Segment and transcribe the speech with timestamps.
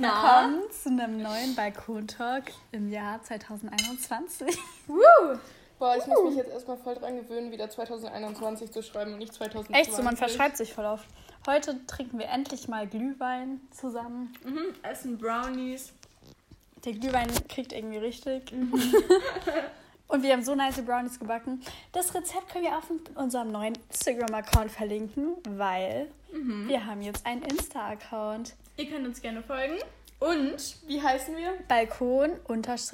[0.00, 0.46] Na?
[0.46, 4.56] Willkommen zu einem neuen Balkon-Talk im Jahr 2021.
[4.86, 4.96] Woo!
[5.78, 9.34] Boah, ich muss mich jetzt erstmal voll dran gewöhnen, wieder 2021 zu schreiben und nicht
[9.34, 9.76] 2020.
[9.76, 11.06] Echt so, man verschreibt sich voll oft.
[11.46, 14.32] Heute trinken wir endlich mal Glühwein zusammen.
[14.42, 15.92] Mhm, essen Brownies.
[16.86, 18.54] Der Glühwein kriegt irgendwie richtig.
[20.10, 21.62] Und wir haben so nice Brownies gebacken.
[21.92, 26.08] Das Rezept können wir auf unserem neuen Instagram-Account verlinken, weil
[26.66, 28.54] wir haben jetzt einen Insta-Account.
[28.76, 29.76] Ihr könnt uns gerne folgen.
[30.18, 31.52] Und, wie heißen wir?
[31.68, 32.92] Balkon-Talks.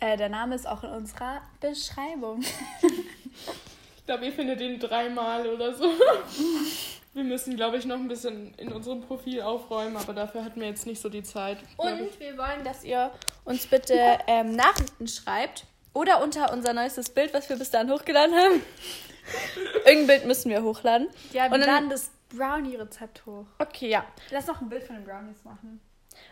[0.00, 2.42] Äh, der Name ist auch in unserer Beschreibung.
[2.42, 5.84] Ich glaube, ihr findet den dreimal oder so.
[7.12, 10.68] Wir müssen, glaube ich, noch ein bisschen in unserem Profil aufräumen, aber dafür hatten wir
[10.68, 11.58] jetzt nicht so die Zeit.
[11.76, 13.10] Und wir wollen, dass ihr
[13.46, 13.94] uns bitte
[14.26, 15.64] ähm, Nachrichten schreibt
[15.94, 18.62] oder unter unser neuestes Bild, was wir bis dahin hochgeladen haben.
[19.86, 21.08] Irgendein Bild müssen wir hochladen.
[21.32, 23.46] Ja, wir Und dann- laden das Brownie-Rezept hoch.
[23.58, 24.04] Okay, ja.
[24.30, 25.80] Lass noch ein Bild von den Brownies machen.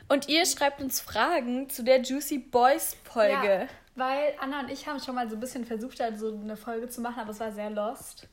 [0.09, 3.33] Und ihr schreibt uns Fragen zu der Juicy Boys Folge.
[3.63, 6.57] Ja, weil Anna und ich haben schon mal so ein bisschen versucht, halt so eine
[6.57, 8.27] Folge zu machen, aber es war sehr lost.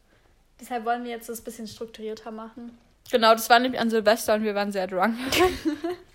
[0.59, 2.78] Deshalb wollen wir jetzt das ein bisschen strukturierter machen.
[3.11, 5.16] Genau, das war nämlich an Silvester und wir waren sehr drunk.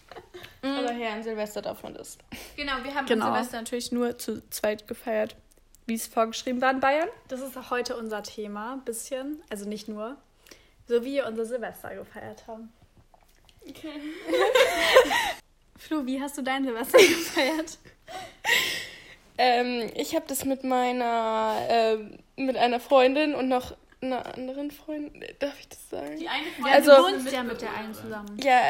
[0.62, 2.18] Aber Herr an Silvester darf man das.
[2.56, 3.26] Genau, wir haben Genau.
[3.32, 5.36] Silvester natürlich nur zu zweit gefeiert,
[5.86, 7.08] wie es vorgeschrieben war in Bayern.
[7.28, 9.42] Das ist auch heute unser Thema, ein bisschen.
[9.50, 10.16] Also nicht nur.
[10.88, 12.72] So wie wir unser Silvester gefeiert haben.
[13.68, 13.90] Okay.
[15.78, 17.78] Flo, wie hast du dein Silvester gefeiert?
[19.38, 25.22] Ähm, ich habe das mit meiner, ähm, mit einer Freundin und noch einer anderen Freundin.
[25.38, 26.16] Darf ich das sagen?
[26.18, 28.38] Die eine Ja, Also- wohnst ja mit der einen zusammen.
[28.42, 28.60] Ja,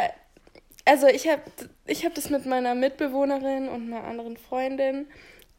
[0.86, 1.42] also ich habe
[1.86, 5.06] ich hab das mit meiner Mitbewohnerin und einer anderen Freundin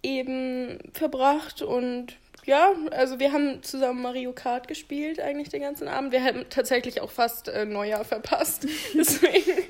[0.02, 6.14] eben verbracht und ja, also wir haben zusammen Mario Kart gespielt eigentlich den ganzen Abend.
[6.14, 8.66] Wir haben tatsächlich auch fast äh, Neujahr verpasst.
[8.94, 9.64] Deswegen,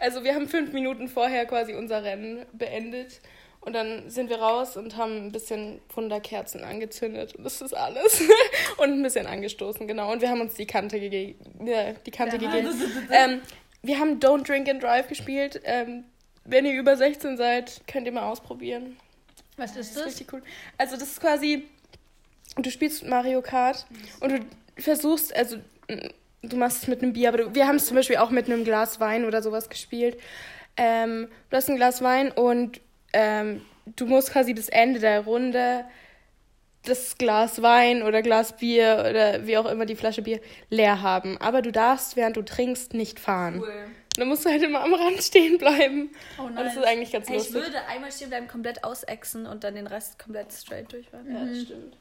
[0.00, 3.20] also wir haben fünf Minuten vorher quasi unser Rennen beendet
[3.60, 8.20] und dann sind wir raus und haben ein bisschen Wunderkerzen angezündet und das ist alles
[8.78, 10.10] und ein bisschen angestoßen, genau.
[10.10, 12.74] Und wir haben uns die Kante gegeben, ja, die Kante Ja, gegeben.
[13.12, 13.42] Ähm,
[13.84, 15.60] wir haben Don't Drink and Drive gespielt.
[15.64, 16.04] Ähm,
[16.44, 18.96] wenn ihr über 16 seid, könnt ihr mal ausprobieren.
[19.56, 20.42] Was ist Das ist richtig cool.
[20.78, 21.64] Also das ist quasi,
[22.56, 23.86] du spielst Mario Kart
[24.20, 24.40] und du
[24.82, 25.58] versuchst, also
[25.88, 26.08] mm,
[26.42, 28.46] du machst es mit einem Bier, aber du, wir haben es zum Beispiel auch mit
[28.46, 30.18] einem Glas Wein oder sowas gespielt.
[30.76, 32.80] Ähm, du hast ein Glas Wein und
[33.12, 33.62] ähm,
[33.96, 35.84] du musst quasi bis Ende der Runde
[36.86, 40.40] das Glas Wein oder Glas Bier oder wie auch immer die Flasche Bier
[40.70, 41.38] leer haben.
[41.38, 43.60] Aber du darfst, während du trinkst, nicht fahren.
[43.60, 43.72] Cool.
[44.16, 46.10] Dann musst du halt immer am Rand stehen bleiben.
[46.38, 46.64] Oh Und nein.
[46.66, 47.54] das ist eigentlich ganz Ich lustig.
[47.54, 51.26] würde einmal stehen bleiben, komplett ausexen und dann den Rest komplett straight durchfahren.
[51.34, 51.96] Ja, das stimmt.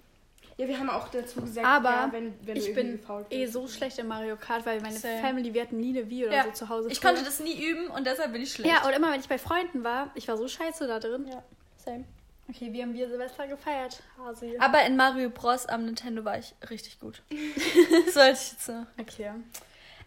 [0.57, 2.99] Ja, wir haben auch dazu gesagt, Aber ja, wenn, wenn ich du bin
[3.31, 5.17] eh so schlecht in Mario Kart, weil meine Same.
[5.19, 6.43] Family, wir hatten nie eine Wii oder Ja.
[6.43, 6.89] so zu Hause.
[6.91, 8.71] Ich konnte das nie üben und deshalb bin ich schlecht.
[8.71, 11.25] Ja, und immer wenn ich bei Freunden war, ich war so scheiße da drin.
[11.27, 11.41] Ja,
[11.83, 12.03] same.
[12.53, 14.03] Okay, wie haben wir Silvester gefeiert?
[14.19, 14.55] Hasi.
[14.59, 15.65] Aber in Mario Bros.
[15.65, 17.23] am Nintendo war ich richtig gut.
[18.05, 18.85] das wollte ich jetzt noch.
[18.99, 19.31] Okay.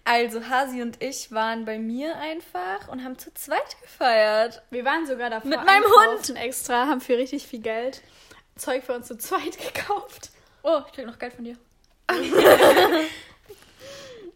[0.04, 4.62] Also, Hasi und ich waren bei mir einfach und haben zu zweit gefeiert.
[4.70, 8.02] Wir waren sogar davor Mit meinem einkaufen extra, haben für richtig viel Geld
[8.54, 10.30] Zeug für uns zu zweit gekauft.
[10.62, 11.56] Oh, ich krieg noch Geld von dir.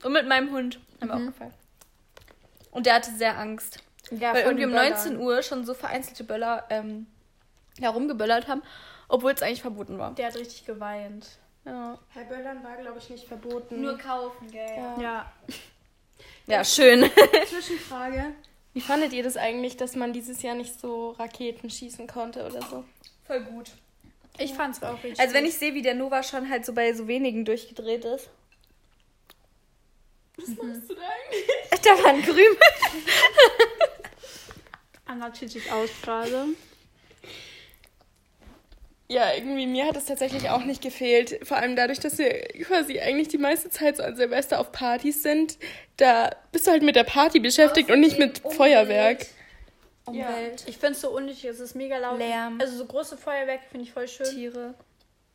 [0.02, 1.54] und mit meinem Hund haben wir auch gefeiert.
[2.72, 3.78] Und der hatte sehr Angst.
[4.10, 7.06] Ja, weil irgendwie um 19 Uhr schon so vereinzelte Böller ähm,
[7.80, 8.62] herumgeböllert haben,
[9.08, 10.14] obwohl es eigentlich verboten war.
[10.14, 11.26] Der hat richtig geweint.
[11.64, 13.98] Ja, Herr Böllern war, glaube ich, nicht verboten.
[13.98, 14.66] kaufen, gell?
[14.76, 15.00] ja.
[15.00, 15.32] Ja.
[16.46, 17.08] Ja, schön.
[17.48, 18.34] Zwischenfrage.
[18.72, 22.62] Wie fandet ihr das eigentlich, dass man dieses Jahr nicht so Raketen schießen konnte oder
[22.62, 22.84] so?
[23.26, 23.70] Voll gut.
[24.38, 25.20] Ich fand's auch richtig.
[25.20, 28.30] Also wenn ich sehe, wie der Nova schon halt so bei so wenigen durchgedreht ist.
[30.36, 31.80] Was machst du da eigentlich?
[31.82, 32.56] Da war ein Krümel.
[35.06, 36.46] Anna chillt sich aus gerade.
[39.10, 41.40] Ja, irgendwie mir hat es tatsächlich auch nicht gefehlt.
[41.42, 42.30] Vor allem dadurch, dass wir
[42.64, 45.58] quasi eigentlich die meiste Zeit so an Silvester auf Partys sind.
[45.96, 49.26] Da bist du halt mit der Party beschäftigt und nicht mit Feuerwerk.
[50.04, 52.18] Umwelt, Ich find's so unnötig, es ist mega laut.
[52.18, 54.26] Lärm, Also so große Feuerwerke finde ich voll schön.
[54.26, 54.74] Tiere,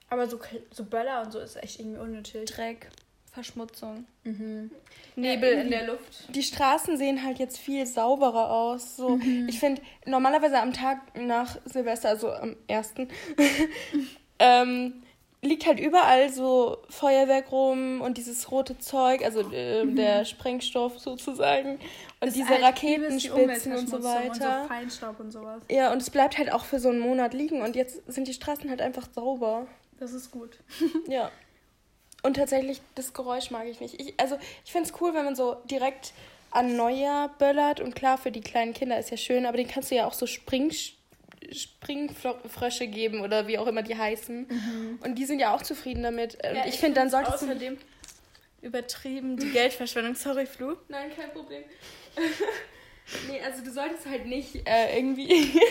[0.09, 0.39] Aber so,
[0.71, 2.45] so Böller und so ist echt irgendwie unnötig.
[2.45, 2.87] Dreck,
[3.35, 4.71] Verschmutzung, Mhm.
[5.17, 6.33] Nebel in der Luft.
[6.33, 8.95] Die Straßen sehen halt jetzt viel sauberer aus.
[8.97, 12.93] So, ich finde, normalerweise am Tag nach Silvester, also am 1.
[14.39, 15.03] ähm,
[15.41, 21.79] liegt halt überall so Feuerwerk rum und dieses rote Zeug, also äh, der Sprengstoff sozusagen.
[22.19, 24.61] Und diese halt übelst die Raketenspitzen und so weiter.
[24.61, 25.61] Und so Feinstaub und sowas.
[25.69, 28.33] Ja, und es bleibt halt auch für so einen Monat liegen und jetzt sind die
[28.33, 29.67] Straßen halt einfach sauber.
[29.99, 30.57] Das ist gut.
[31.07, 31.29] Ja.
[32.25, 34.01] Und tatsächlich, das Geräusch mag ich nicht.
[34.01, 36.13] Ich, also, ich finde es cool, wenn man so direkt
[36.49, 37.79] an Neujahr böllert.
[37.81, 40.13] Und klar, für die kleinen Kinder ist ja schön, aber den kannst du ja auch
[40.13, 40.73] so Spring,
[41.51, 44.47] Springfrösche geben oder wie auch immer die heißen.
[45.03, 46.35] Und die sind ja auch zufrieden damit.
[46.43, 47.45] Und ich, finde, dann solltest du.
[47.45, 47.77] außerdem
[48.63, 50.15] übertrieben die Geldverschwendung.
[50.15, 50.77] Sorry, Flu.
[50.87, 51.63] Nein, kein Problem.
[53.29, 55.29] nee, also du solltest halt nicht äh, irgendwie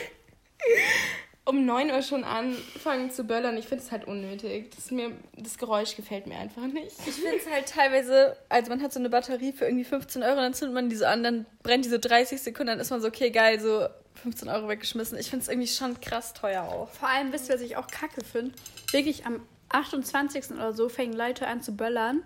[1.46, 3.56] um 9 Uhr schon anfangen zu böllern.
[3.58, 4.70] Ich finde es halt unnötig.
[4.74, 6.96] Das, mir, das Geräusch gefällt mir einfach nicht.
[7.06, 10.36] Ich finde es halt teilweise, also man hat so eine Batterie für irgendwie 15 Euro,
[10.36, 13.02] dann zündet man die so an, dann brennt die so 30 Sekunden, dann ist man
[13.02, 13.86] so, okay, geil, so
[14.22, 15.18] 15 Euro weggeschmissen.
[15.18, 16.88] Ich finde es irgendwie schon krass teuer auch.
[16.88, 18.54] Vor allem, wisst ihr, was ich auch kacke finde?
[18.90, 20.52] Wirklich am 28.
[20.52, 22.22] oder so fängen Leute an zu böllern.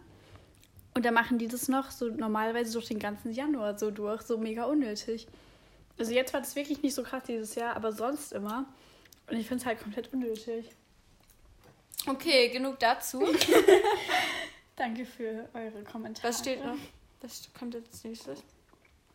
[0.94, 4.23] Und dann machen die das noch so normalerweise durch den ganzen Januar so durch.
[4.23, 5.26] So mega unnötig.
[5.99, 8.67] Also jetzt war das wirklich nicht so krass dieses Jahr, aber sonst immer.
[9.30, 10.70] Und ich finde es halt komplett unnötig.
[12.06, 13.26] Okay, genug dazu.
[14.76, 16.28] Danke für eure Kommentare.
[16.28, 16.76] Was steht noch?
[17.20, 18.42] Das kommt jetzt nächstes.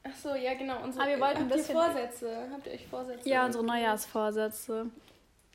[0.04, 0.84] Ach so, ja genau.
[0.84, 2.50] Unsere, Aber wir wollten ein habt ihr bisschen- Vorsätze?
[2.52, 3.30] Habt ihr euch Vorsätze?
[3.30, 4.88] Ja, unsere Neujahrsvorsätze.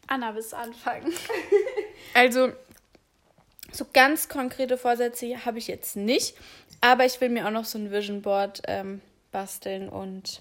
[0.06, 1.12] Anna, willst du anfangen?
[2.14, 2.52] Also,
[3.72, 6.34] so ganz konkrete Vorsätze habe ich jetzt nicht.
[6.81, 9.02] Aber ich will mir auch noch so ein Vision Board ähm,
[9.32, 10.40] basteln und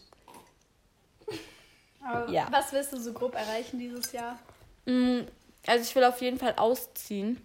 [2.30, 2.48] Ja.
[2.52, 4.40] Was willst du so grob erreichen dieses Jahr?
[4.86, 5.22] Mm,
[5.66, 7.42] Also ich will auf jeden Fall ausziehen.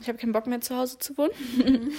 [0.00, 1.32] Ich habe keinen Bock mehr zu Hause zu wohnen.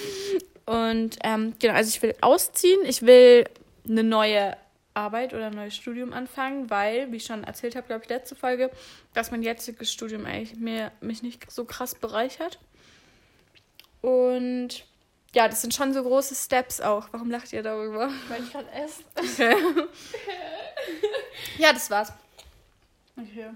[0.65, 2.79] Und ähm, genau, also ich will ausziehen.
[2.85, 3.45] Ich will
[3.87, 4.57] eine neue
[4.93, 8.35] Arbeit oder ein neues Studium anfangen, weil, wie ich schon erzählt habe, glaube ich, letzte
[8.35, 8.69] Folge,
[9.13, 12.59] dass mein jetziges Studium eigentlich mir, mich nicht so krass bereichert.
[14.01, 14.85] Und
[15.33, 17.07] ja, das sind schon so große Steps auch.
[17.11, 18.09] Warum lacht ihr darüber?
[18.27, 19.03] Weil ich gerade esse.
[21.57, 22.11] Ja, das war's.
[23.17, 23.49] Okay.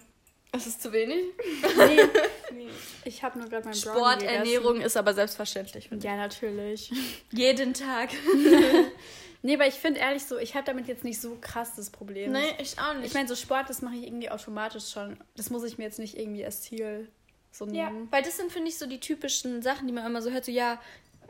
[0.51, 1.25] Das ist zu wenig.
[2.53, 2.69] Nee,
[3.05, 4.35] ich habe nur gerade meinen Brownie Sport, gegessen.
[4.37, 5.89] Ernährung ist aber selbstverständlich.
[5.89, 6.91] finde Ja, natürlich.
[6.91, 7.23] ich.
[7.31, 8.09] Jeden Tag.
[9.41, 12.31] Nee, weil ich finde ehrlich so, ich habe damit jetzt nicht so krass das Problem.
[12.31, 13.05] Nee, ich auch nicht.
[13.05, 15.19] Ich meine, so Sport, das mache ich irgendwie automatisch schon.
[15.37, 17.11] Das muss ich mir jetzt nicht irgendwie als Ziel
[17.51, 18.07] so Ja, nehmen.
[18.09, 20.51] weil das sind, finde ich, so die typischen Sachen, die man immer so hört, so
[20.51, 20.81] ja,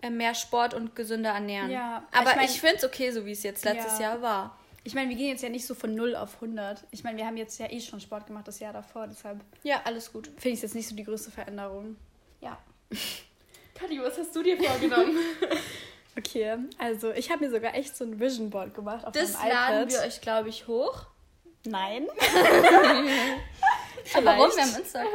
[0.01, 1.69] äh, mehr Sport und gesünder ernähren.
[1.69, 4.11] Ja, aber ich mein- ich finde es okay, so wie es jetzt letztes Ja.
[4.11, 4.57] Jahr war.
[4.87, 6.85] Ich meine, wir gehen jetzt ja nicht so von 0 auf 100.
[6.91, 9.81] Ich meine, wir haben jetzt ja eh schon Sport gemacht das Jahr davor, deshalb Ja,
[9.83, 10.27] alles gut.
[10.37, 11.97] finde ich jetzt nicht so die größte Veränderung.
[12.39, 12.57] Ja.
[13.75, 15.17] Kathi, was hast du dir vorgenommen?
[16.17, 19.49] Okay, also ich habe mir sogar echt so ein Vision Board gemacht auf Das meinem
[19.49, 19.91] laden iPad.
[19.91, 21.07] wir euch, glaube ich, hoch.
[21.65, 22.07] Nein.
[24.13, 24.49] Aber warum?
[24.55, 25.11] Wir haben Instagram.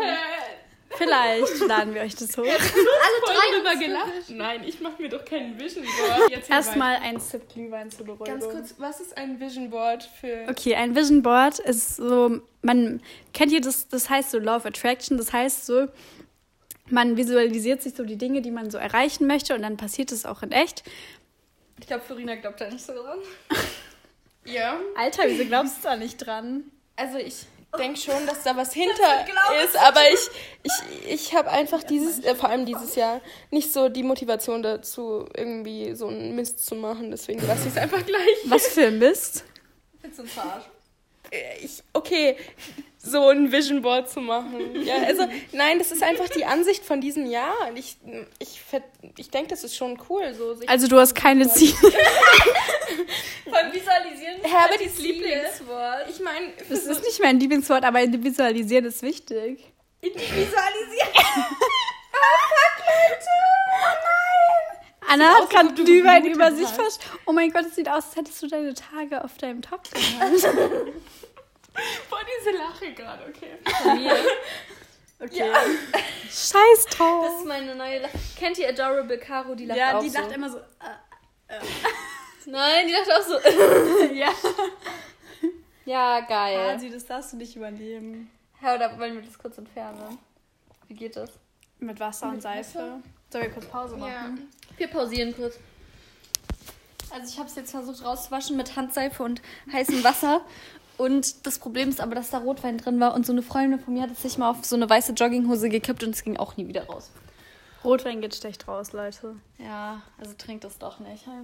[0.97, 2.45] Vielleicht laden wir euch das hoch.
[2.45, 4.31] Alle drei drüber gelacht.
[4.31, 6.31] Nein, ich mache mir doch keinen Vision Board.
[6.31, 8.27] Jetzt Erstmal ein Sip Glühwein zur Beruhigung.
[8.27, 10.47] Ganz kurz, was ist ein Vision Board für.
[10.49, 13.01] Okay, ein Vision Board ist so, man
[13.33, 15.87] kennt ihr das, das heißt so Law of Attraction, das heißt so,
[16.89, 20.27] man visualisiert sich so die Dinge, die man so erreichen möchte und dann passiert es
[20.27, 20.83] auch in echt.
[21.79, 23.19] Ich glaube, Florina glaubt da nicht so dran.
[24.47, 24.81] Ja.
[24.97, 26.65] Alter, wieso glaubst du da nicht dran?
[26.97, 27.45] Also ich
[27.79, 29.27] denke schon, dass da was hinter
[29.65, 30.29] ist, aber ich,
[30.63, 33.21] ich, ich habe einfach dieses, äh, vor allem dieses Jahr,
[33.51, 37.11] nicht so die Motivation dazu, irgendwie so einen Mist zu machen.
[37.11, 38.37] Deswegen lasse ich es einfach gleich.
[38.47, 39.45] Was für ein Mist?
[40.01, 40.71] Findest du verarschen?
[41.31, 42.37] Äh, Ich, okay,
[43.03, 44.85] so ein Vision Board zu machen.
[44.85, 47.55] Ja, also nein, das ist einfach die Ansicht von diesem Jahr.
[47.69, 47.97] Und ich,
[48.39, 48.61] ich,
[49.17, 50.35] ich denke, das ist schon cool.
[50.35, 51.75] So, sich Also du hast keine Ziele.
[53.51, 54.99] Beim Visualisieren ist Herbert halt das.
[54.99, 56.11] Lieblingswort.
[56.11, 59.65] Ich meine, Das ist nicht mein Lieblingswort, aber Visualisieren ist wichtig.
[60.03, 61.09] visualisieren.
[65.13, 66.95] Anna hat gerade Glühwein über sich versch...
[67.27, 70.47] Oh mein Gott, es sieht aus, als hättest du deine Tage auf deinem Top gehabt.
[72.09, 73.59] Boah, diese Lache gerade, okay.
[75.23, 75.53] Okay.
[76.31, 77.25] Scheiß Top.
[77.25, 78.19] Das ist meine neue Lache.
[78.39, 79.55] Kennt ihr Adorable Caro?
[79.55, 80.19] Die lacht ja, auch die so.
[80.19, 80.59] lacht immer so.
[80.59, 81.59] äh,
[82.47, 84.15] Nein, die lacht auch so.
[84.15, 84.33] Ja.
[85.85, 86.73] ja, geil.
[86.73, 88.31] Hasi, das darfst du nicht übernehmen.
[88.63, 90.19] Ja, oder wollen wir das kurz entfernen?
[90.89, 91.31] Wie geht das?
[91.79, 93.01] Mit Wasser und Seife.
[93.31, 94.11] Sollen wir kurz Pause machen?
[94.71, 94.79] Ja.
[94.79, 95.59] Wir pausieren kurz.
[97.11, 100.45] Also ich habe es jetzt versucht rauszuwaschen mit Handseife und heißem Wasser.
[101.01, 103.15] Und das Problem ist aber, dass da Rotwein drin war.
[103.15, 105.71] Und so eine Freundin von mir hat es sich mal auf so eine weiße Jogginghose
[105.71, 107.11] gekippt und es ging auch nie wieder raus.
[107.83, 109.37] Rotwein geht schlecht raus, Leute.
[109.57, 111.25] Ja, also trinkt es doch nicht.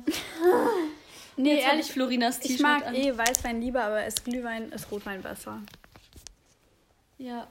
[1.38, 2.94] Nee, Jetzt ehrlich, ich Florinas ich T-Shirt mag an.
[2.94, 5.60] eh Weißwein lieber, aber es Glühwein ist Rotwein besser.
[7.18, 7.46] Ja.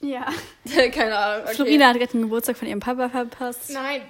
[0.00, 0.32] Ja.
[0.92, 1.44] Keine Ahnung.
[1.46, 1.54] Okay.
[1.56, 3.70] Florina hat gerade den Geburtstag von ihrem Papa verpasst.
[3.70, 4.02] Nein.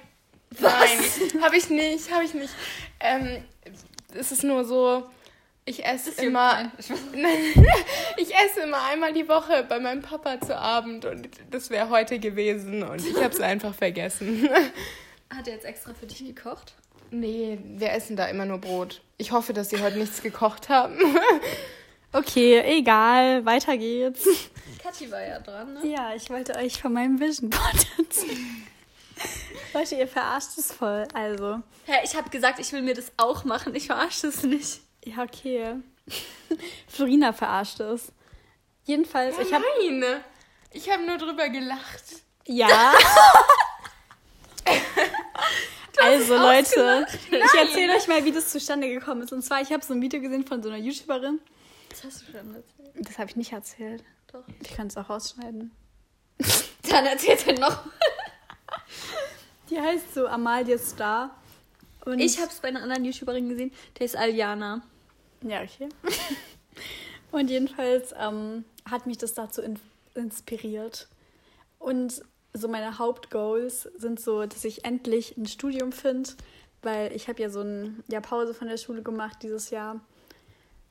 [0.59, 2.53] Nein, habe ich nicht, habe ich nicht.
[2.99, 3.43] Ähm,
[4.13, 5.09] es ist nur so,
[5.69, 6.71] ich esse immer,
[8.17, 12.17] ich esse immer einmal die Woche bei meinem Papa zu Abend und das wäre heute
[12.17, 14.49] gewesen und ich habe es einfach vergessen.
[15.29, 16.73] Hat er jetzt extra für dich gekocht?
[17.11, 19.01] Nee, wir essen da immer nur Brot.
[19.17, 20.97] Ich hoffe, dass sie heute nichts gekocht haben.
[22.11, 24.27] Okay, egal, weiter geht's.
[24.81, 25.85] Kathi war ja dran, ne?
[25.85, 28.67] Ja, ich wollte euch von meinem Vision Board erzählen.
[29.75, 31.07] Leute, ihr verarscht es voll.
[31.13, 33.75] Also, Hä, ich habe gesagt, ich will mir das auch machen.
[33.75, 34.81] Ich verarsche es nicht.
[35.05, 35.75] Ja, okay.
[36.87, 38.11] Florina verarscht es.
[38.85, 39.63] Jedenfalls, ich habe.
[39.79, 40.21] Nein!
[40.71, 42.03] Ich habe nur drüber gelacht.
[42.45, 42.93] Ja.
[46.01, 49.33] also Leute, ich erzähle euch mal, wie das zustande gekommen ist.
[49.33, 51.39] Und zwar, ich habe so ein Video gesehen von so einer YouTuberin.
[51.89, 53.07] Das hast du schon erzählt.
[53.07, 54.03] Das habe ich nicht erzählt.
[54.31, 54.43] Doch.
[54.61, 55.71] Ich kann es auch rausschneiden.
[56.89, 57.83] Dann erzählt er noch.
[59.69, 61.35] Die heißt so Amalia Star.
[62.05, 63.71] Und Ich habe es bei einer anderen YouTuberin gesehen.
[63.97, 64.81] Der ist Aljana.
[65.41, 65.89] Ja, okay.
[67.31, 69.79] Und jedenfalls ähm, hat mich das dazu in
[70.15, 71.07] inspiriert.
[71.77, 72.21] Und
[72.53, 76.31] so meine Hauptgoals sind so, dass ich endlich ein Studium finde,
[76.81, 79.99] weil ich habe ja so ein Jahr Pause von der Schule gemacht dieses Jahr.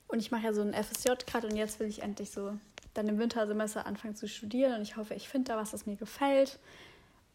[0.07, 2.53] Und ich mache ja so ein FSJ gerade und jetzt will ich endlich so
[2.93, 5.95] dann im Wintersemester anfangen zu studieren und ich hoffe, ich finde da was, das mir
[5.95, 6.57] gefällt.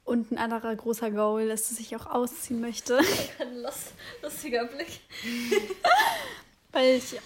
[0.05, 2.99] Und ein anderer großer Goal ist, dass ich auch ausziehen möchte.
[3.39, 5.01] Ein lust, lustiger Blick.
[6.73, 7.19] weil ich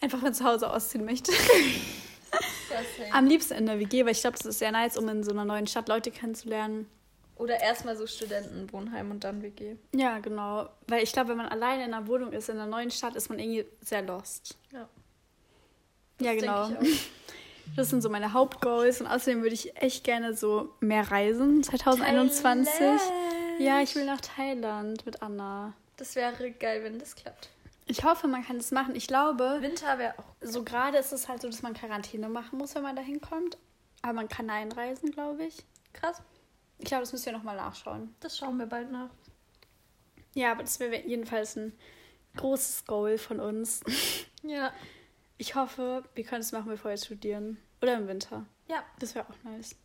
[0.00, 1.32] einfach von zu Hause ausziehen möchte.
[1.32, 2.78] Ja.
[3.12, 5.30] Am liebsten in der WG, weil ich glaube, das ist sehr nice, um in so
[5.30, 6.88] einer neuen Stadt Leute kennenzulernen.
[7.36, 9.76] Oder erstmal so Studentenwohnheim und dann WG.
[9.94, 10.70] Ja, genau.
[10.86, 13.28] Weil ich glaube, wenn man alleine in einer Wohnung ist, in einer neuen Stadt, ist
[13.28, 14.56] man irgendwie sehr lost.
[14.72, 14.88] Ja.
[16.20, 16.70] ja, Das genau.
[17.74, 22.74] Das sind so meine Hauptgoals und außerdem würde ich echt gerne so mehr reisen 2021.
[22.78, 23.00] Thailand.
[23.58, 25.74] Ja, ich will nach Thailand mit Anna.
[25.96, 27.50] Das wäre geil, wenn das klappt.
[27.86, 28.94] Ich hoffe, man kann das machen.
[28.94, 30.24] Ich glaube, Winter wäre auch.
[30.40, 33.56] so gerade ist es halt so, dass man Quarantäne machen muss, wenn man da hinkommt.
[34.02, 35.64] Aber man kann einreisen, glaube ich.
[35.92, 36.20] Krass.
[36.78, 38.14] Ich glaube, das müssen wir nochmal nachschauen.
[38.20, 39.10] Das schauen wir bald nach.
[40.34, 41.72] Ja, aber das wäre jedenfalls ein
[42.36, 43.80] großes Goal von uns.
[44.42, 44.72] Ja.
[45.38, 47.58] Ich hoffe, wir können es machen, bevor wir studieren.
[47.82, 48.46] Oder im Winter.
[48.68, 48.82] Ja.
[48.98, 49.76] Das wäre auch nice.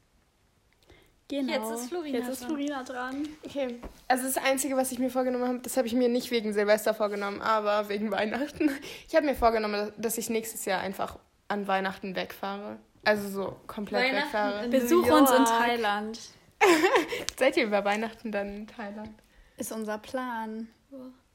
[1.27, 1.53] Genau.
[1.53, 2.49] Jetzt ist Florina Jetzt ist dran.
[2.49, 3.27] Florina dran.
[3.45, 3.79] Okay.
[4.09, 6.93] Also das Einzige, was ich mir vorgenommen habe, das habe ich mir nicht wegen Silvester
[6.93, 8.69] vorgenommen, aber wegen Weihnachten.
[9.07, 11.17] Ich habe mir vorgenommen, dass ich nächstes Jahr einfach
[11.47, 12.79] an Weihnachten wegfahre.
[13.05, 14.67] Also so komplett wegfahre.
[14.67, 15.45] Besuch uns in.
[15.45, 16.19] Thailand.
[17.39, 19.11] Seid ihr über Weihnachten dann in Thailand?
[19.57, 20.67] Ist unser Plan.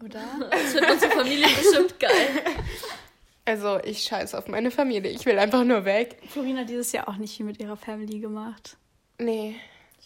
[0.05, 0.23] Oder?
[0.51, 2.11] Das wird unsere Familie bestimmt geil.
[3.47, 5.11] Also ich scheiße auf meine Familie.
[5.11, 6.19] Ich will einfach nur weg.
[6.29, 8.76] Florina hat dieses Jahr auch nicht viel mit ihrer Family gemacht.
[9.19, 9.55] Nee.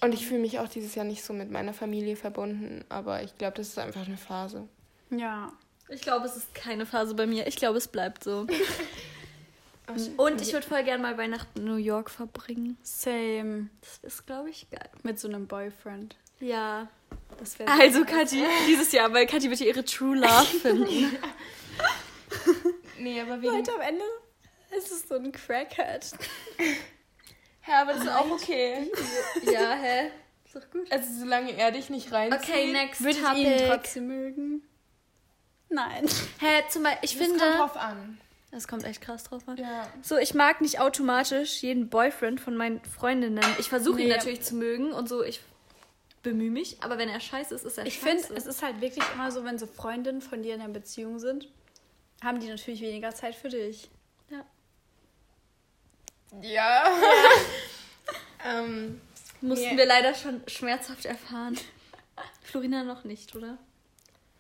[0.03, 2.85] Und ich fühle mich auch dieses Jahr nicht so mit meiner Familie verbunden.
[2.91, 4.69] Aber ich glaube, das ist einfach eine Phase.
[5.11, 5.53] Ja.
[5.89, 7.47] Ich glaube, es ist keine Phase bei mir.
[7.47, 8.47] Ich glaube, es bleibt so.
[10.17, 12.77] Und ich würde voll gerne mal Weihnachten in New York verbringen.
[12.83, 13.71] Same.
[13.81, 14.89] Das ist, glaube ich, geil.
[15.03, 16.15] Mit so einem Boyfriend.
[16.39, 16.89] Ja.
[17.39, 21.17] Das wäre Also, Kathi, dieses Jahr, weil Kathi wird ihre True Love finden.
[23.01, 23.53] Nee, aber wegen...
[23.57, 24.05] Leute, am Ende
[24.77, 26.07] ist es so ein Crackhead.
[27.69, 28.91] Ja, aber das ist auch okay.
[29.43, 30.11] ja, hä?
[30.45, 30.91] Ist doch gut.
[30.91, 32.41] Also solange er dich nicht reinzieht.
[32.43, 34.63] Okay, next Würde ich ihn trotzdem mögen?
[35.69, 36.09] Nein.
[36.41, 37.39] Hä, zum Beispiel, ich Das finde...
[37.45, 38.19] kommt drauf an.
[38.51, 39.57] Das kommt echt krass drauf an.
[39.59, 39.87] Ja.
[40.03, 43.45] So, ich mag nicht automatisch jeden Boyfriend von meinen Freundinnen.
[43.59, 44.17] Ich versuche ihn Nee.
[44.17, 45.41] natürlich zu mögen und so, ich
[46.23, 48.25] bemühe mich, aber wenn er scheiße ist, ist er Ich scheiße.
[48.27, 51.21] finde, es ist halt wirklich immer so, wenn so Freundinnen von dir in einer Beziehung
[51.21, 51.47] sind,
[52.23, 53.91] haben die natürlich weniger Zeit für dich.
[56.43, 56.85] Ja.
[58.47, 59.01] ähm,
[59.41, 59.77] Mussten Nee.
[59.77, 61.59] wir leider schon schmerzhaft erfahren.
[62.43, 63.59] Florina noch nicht, oder?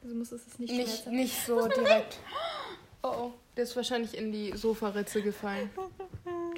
[0.03, 1.07] Also muss es nicht, nicht, schmerzhaft.
[1.09, 2.19] nicht so direkt.
[3.03, 3.33] Oh, oh.
[3.57, 5.71] Der ist wahrscheinlich in die Sofaritze gefallen.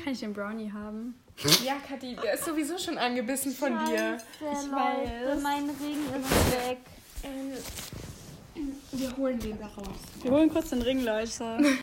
[0.03, 1.19] Kann ich den Brownie haben?
[1.65, 4.19] Ja, Kathi, der ist sowieso schon angebissen von dir.
[4.39, 5.43] Ich weiß.
[5.43, 6.79] Mein Ring ist weg.
[8.93, 9.87] Wir holen den da raus.
[10.23, 11.59] Wir holen kurz den Ring, Leute.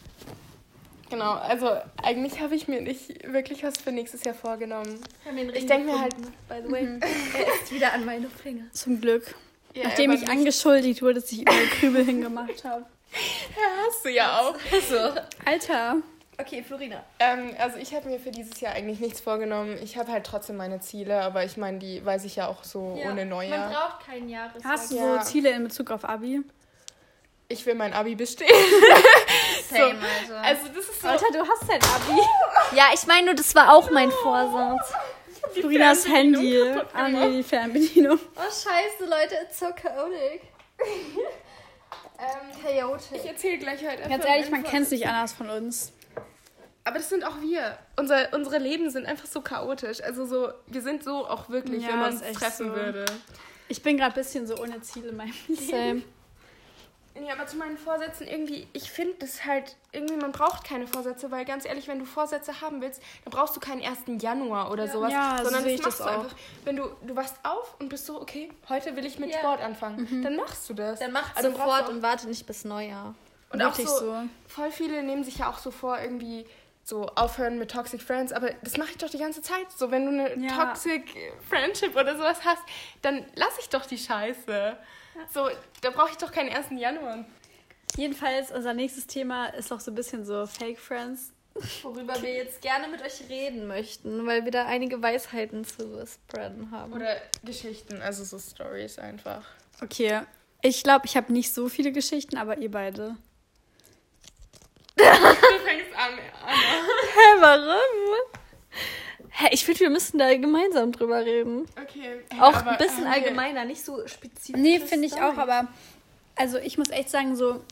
[1.09, 1.71] Genau, also
[2.03, 4.99] eigentlich habe ich mir nicht wirklich was für nächstes Jahr vorgenommen.
[5.49, 6.15] Ich Ich denk mir halt-
[6.47, 8.65] By the way, er ist wieder an meine Finger.
[8.73, 9.33] Zum Glück.
[9.73, 12.85] Ja, Nachdem ich angeschuldigt wurde, dass ich überall Krübel hingemacht habe.
[13.55, 14.55] Ja, hast du ja auch.
[14.71, 15.19] Also.
[15.43, 15.95] Alter.
[16.37, 17.03] Okay, Florina.
[17.17, 19.79] Ähm, also ich habe mir für dieses Jahr eigentlich nichts vorgenommen.
[19.81, 22.79] Ich habe halt trotzdem meine Ziele, aber ich meine, die weiß ich ja auch so
[23.03, 23.71] ohne Man Neujahr.
[23.71, 24.63] braucht kein Jahres.
[24.63, 25.23] Hast du Ja.
[25.23, 26.41] so Ziele in Bezug auf Abi?
[27.51, 28.47] Ich will mein Abi bestehen.
[29.69, 30.41] Same, Alter.
[30.41, 31.07] Also das ist so...
[31.07, 32.21] Alter, du hast dein Abi.
[32.75, 34.93] ja, ich meine nur, das war auch mein Vorsatz.
[35.53, 36.61] Florinas Handy.
[36.93, 38.19] Ah, nee, die Fernbedienung.
[38.35, 40.41] Oh, scheiße, Leute, it's so chaotic.
[42.21, 43.15] Ähm, Chaotic.
[43.15, 45.93] ich erzähle gleich halt Ganz ehrlich, man kennt es nicht anders von uns.
[46.83, 47.77] Aber das sind auch wir.
[47.95, 50.01] Unser, unsere Leben sind einfach so chaotisch.
[50.03, 52.75] Also so, wir sind so auch wirklich, Ja, wenn man uns echt treffen so.
[52.75, 53.05] würde.
[53.69, 56.03] Ich bin gerade ein bisschen so ohne Ziel in meinem Leben.
[57.19, 61.31] Nee, aber zu meinen Vorsätzen irgendwie, ich finde das halt, irgendwie, man braucht keine Vorsätze,
[61.31, 64.21] weil ganz ehrlich, wenn du Vorsätze haben willst, dann brauchst du keinen 1.
[64.21, 65.11] Januar oder sowas.
[65.11, 66.23] Ja, so sondern sehe das ich machst das du auch.
[66.23, 66.35] einfach.
[66.63, 69.39] Wenn du, du wachst auf und bist so, okay, heute will ich mit Ja.
[69.39, 70.99] Sport anfangen, dann machst du das.
[70.99, 73.15] Dann macht Also du sofort auch- und warte nicht bis Neujahr.
[73.51, 74.15] Und auch Wirklich so, so.
[74.47, 76.45] voll viele nehmen sich ja auch so vor, irgendwie
[76.83, 79.71] so aufhören mit Toxic Friends, aber das mache ich doch die ganze Zeit.
[79.75, 80.65] So, wenn du eine Ja.
[80.65, 82.61] Toxic Friendship oder sowas hast,
[83.01, 84.77] dann lass ich doch die Scheiße.
[85.33, 85.49] So,
[85.81, 86.67] da brauche ich doch keinen 1.
[86.71, 87.25] Januar.
[87.95, 91.31] Jedenfalls, unser nächstes Thema ist auch so ein bisschen so Fake Friends.
[91.81, 96.71] Worüber wir jetzt gerne mit euch reden möchten, weil wir da einige Weisheiten zu spreaden
[96.71, 96.93] haben.
[96.93, 99.43] Oder Geschichten, also so Stories einfach.
[99.81, 100.21] Okay,
[100.61, 103.15] ich glaube, ich habe nicht so viele Geschichten, aber ihr beide.
[104.95, 106.55] Du fängst an, Anna.
[107.15, 108.39] Hä, warum?
[109.31, 111.65] Hä, ich finde, wir müssten da gemeinsam drüber reden.
[111.81, 112.19] Okay.
[112.39, 114.59] Auch aber ein bisschen haben wir- allgemeiner, nicht so spezifisch.
[114.59, 115.67] Nee, finde ich auch, aber
[116.35, 117.63] also ich muss echt sagen, so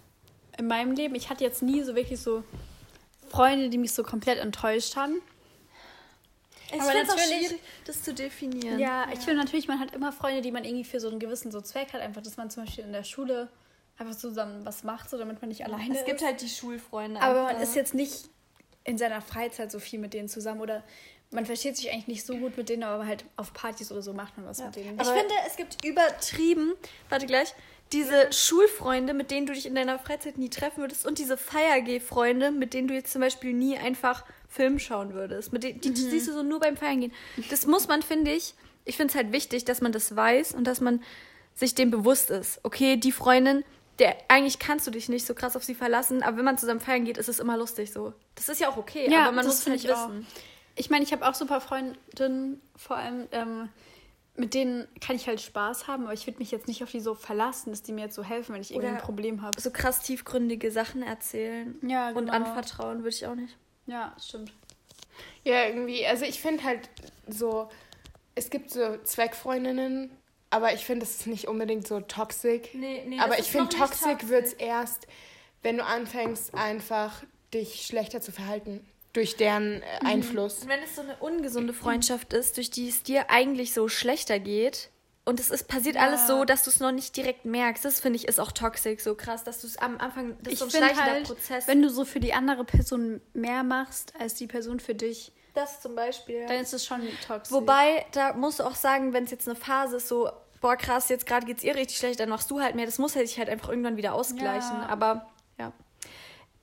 [0.58, 2.44] in meinem Leben, ich hatte jetzt nie so wirklich so
[3.30, 5.22] Freunde, die mich so komplett enttäuscht haben.
[6.70, 8.80] Ich aber finde es auch natürlich- schwierig, das zu definieren.
[8.80, 11.52] Ja, ich finde natürlich, man hat immer Freunde, die man irgendwie für so einen gewissen
[11.52, 12.02] so Zweck hat.
[12.02, 13.50] Einfach, dass man zum Beispiel in der Schule
[13.98, 16.26] einfach zusammen was macht, so damit man nicht alleine Es gibt ist.
[16.28, 17.22] halt die Schulfreunde.
[17.22, 17.64] aber man einfach.
[17.64, 18.30] ist jetzt nicht
[18.84, 20.84] in seiner Freizeit so viel mit denen zusammen oder
[21.32, 24.14] man versteht sich eigentlich nicht so gut mit denen, aber halt auf Partys oder so
[24.14, 25.00] macht man was mit denen.
[25.00, 26.74] Ich finde, es gibt übertrieben,
[27.10, 27.54] warte gleich,
[27.92, 32.52] diese Schulfreunde, mit denen du dich in deiner Freizeit nie treffen würdest und diese Feiergeh-Freunde,
[32.52, 35.54] mit denen du jetzt zum Beispiel nie einfach Film schauen würdest.
[35.54, 37.14] Mit denen, die siehst du so nur beim Feiern gehen.
[37.50, 38.56] Das muss man, finde ich,
[38.86, 41.02] ich finde es halt wichtig, dass man das weiß und dass man
[41.56, 42.60] sich dem bewusst ist.
[42.64, 43.64] Okay, die Freundin,
[44.00, 46.80] der eigentlich kannst du dich nicht so krass auf sie verlassen, aber wenn man zusammen
[46.80, 48.14] feiern geht, ist es immer lustig so.
[48.36, 50.10] Das ist ja auch okay, Ja, aber man muss finde halt ich auch.
[50.78, 53.70] Ich meine, ich habe auch super Freundinnen, vor allem, ähm,
[54.36, 57.00] mit denen kann ich halt Spaß haben, aber ich würde mich jetzt nicht auf die
[57.00, 59.60] so verlassen, dass die mir jetzt so helfen, wenn ich irgendwie Oder ein Problem habe.
[59.60, 62.34] So krass tiefgründige Sachen erzählen Ja, und genau.
[62.34, 63.58] anvertrauen würde ich auch nicht.
[63.88, 64.54] Ja, stimmt.
[65.44, 66.88] Ja, irgendwie, also ich finde halt
[67.28, 67.70] so,
[68.36, 70.12] es gibt so Zweckfreundinnen,
[70.52, 72.76] aber ich finde, es ist nicht unbedingt so toxic.
[72.76, 74.30] Nee, nee, aber das ich finde, toxic.
[74.30, 75.08] wird es erst,
[75.64, 77.24] wenn du anfängst, einfach
[77.54, 78.86] dich schlechter zu verhalten
[79.18, 80.60] durch deren äh, Einfluss.
[80.60, 84.40] Und wenn es so eine ungesunde Freundschaft ist, durch die es dir eigentlich so schlechter
[84.40, 84.92] geht
[85.26, 88.18] und es ist passiert alles so, dass du es noch nicht direkt merkst, das finde
[88.18, 90.66] ich ist auch toxisch so krass, dass du es am Anfang, das ist Ich so
[90.66, 91.68] ein finde schleichender halt, Prozess.
[91.68, 95.82] wenn du so für die andere Person mehr machst, als die Person für dich, das
[95.82, 96.46] zum Beispiel.
[96.46, 97.52] dann ist es schon toxisch.
[97.52, 100.30] Wobei, da musst du auch sagen, wenn es jetzt eine Phase ist, so,
[100.62, 102.86] boah krass, jetzt gerade geht's ihr richtig schlecht, dann machst du halt mehr.
[102.86, 104.78] Das muss halt sich halt einfach irgendwann wieder ausgleichen.
[104.78, 104.88] Ja.
[104.88, 105.28] Aber
[105.58, 105.74] ja.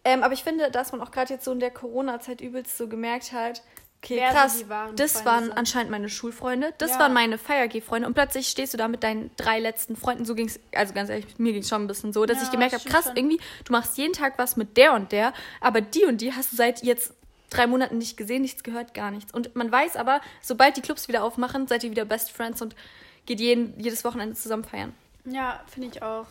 [0.05, 2.89] Ähm, aber ich finde, dass man auch gerade jetzt so in der Corona-Zeit übelst so
[2.89, 3.63] gemerkt hat,
[4.03, 5.57] okay, Wer krass, die wahren das Freunde waren sind.
[5.59, 6.99] anscheinend meine Schulfreunde, das Ja.
[6.99, 10.27] waren meine Feiergeh-Freunde und plötzlich stehst du da mit deinen drei letzten Freunden.
[10.27, 12.75] So ging's, also ganz ehrlich, mir ging's schon ein bisschen so, dass Ja, ich gemerkt
[12.75, 13.17] habe, krass, schon.
[13.17, 16.53] irgendwie, du machst jeden Tag was mit der und der, aber die und die hast
[16.53, 17.15] du seit jetzt
[17.49, 19.33] drei Monaten nicht gesehen, nichts gehört, gar nichts.
[19.33, 22.77] Und man weiß aber, sobald die Clubs wieder aufmachen, seid ihr wieder Best Friends und
[23.25, 24.93] geht jeden, jedes Wochenende zusammen feiern.
[25.25, 26.27] Ja, finde ich auch.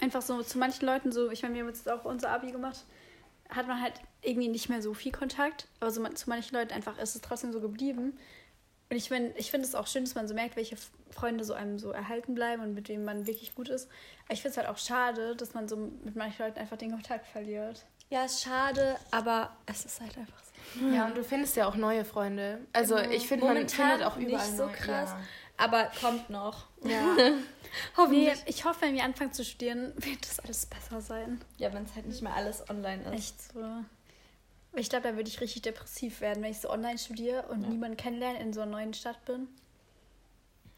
[0.00, 2.84] Einfach so zu manchen Leuten so, ich meine, wir haben jetzt auch unser Abi gemacht,
[3.48, 6.98] hat man halt irgendwie nicht mehr so viel Kontakt, aber so zu manchen Leuten einfach
[6.98, 8.18] ist es trotzdem so geblieben.
[8.90, 10.76] Und ich finde ich finde es auch schön, dass man so merkt, welche
[11.10, 13.88] Freunde so einem so erhalten bleiben und mit wem man wirklich gut ist.
[14.24, 16.90] Aber ich finde es halt auch schade, dass man so mit manchen Leuten einfach den
[16.90, 17.84] Kontakt verliert.
[18.10, 20.86] Ja, ist schade, aber es ist halt einfach so.
[20.88, 22.60] Ja, und du findest ja auch neue Freunde.
[22.72, 25.20] Also ich finde, man findet auch überall nicht so neue- krass, Ja.
[25.56, 26.66] Aber kommt noch.
[26.82, 27.16] Ja.
[28.08, 31.40] Nee, ich hoffe, wenn wir anfangen zu studieren, wird das alles besser sein.
[31.58, 33.12] Ja, wenn es halt nicht mehr alles online ist.
[33.12, 33.64] Echt so.
[34.76, 37.96] Ich glaube, da würde ich richtig depressiv werden, wenn ich so online studiere und niemanden
[37.96, 39.48] kennenlerne, in so einer neuen Stadt bin.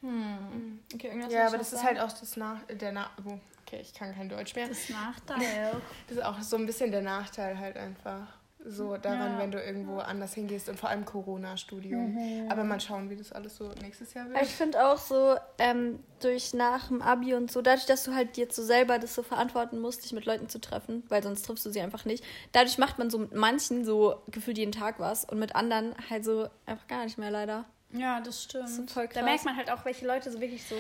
[0.00, 0.80] Hm.
[0.94, 1.98] Okay, irgendwas ja, aber das ist sagen?
[1.98, 4.68] halt auch das Nach der Nach oh, okay, ich kann kein Deutsch mehr.
[4.68, 5.80] Das Nachteil.
[6.08, 8.35] Das ist auch so ein bisschen der Nachteil halt einfach.
[8.68, 9.38] So daran, Ja.
[9.38, 12.48] wenn du irgendwo anders hingehst und vor allem Corona-Studium.
[12.50, 14.42] Aber mal schauen, wie das alles so nächstes Jahr wird.
[14.42, 18.36] Ich finde auch so, ähm, durch nach dem Abi und so, dadurch, dass du halt
[18.36, 21.64] jetzt so selber das so verantworten musst, dich mit Leuten zu treffen, weil sonst triffst
[21.66, 22.24] du sie einfach nicht.
[22.52, 26.24] Dadurch macht man so mit manchen so gefühlt jeden Tag was und mit anderen halt
[26.24, 27.64] so einfach gar nicht mehr leider.
[27.92, 28.64] Ja, das stimmt.
[28.64, 29.22] Das ist voll Da krass.
[29.24, 30.74] merkt man halt auch, welche Leute so wirklich so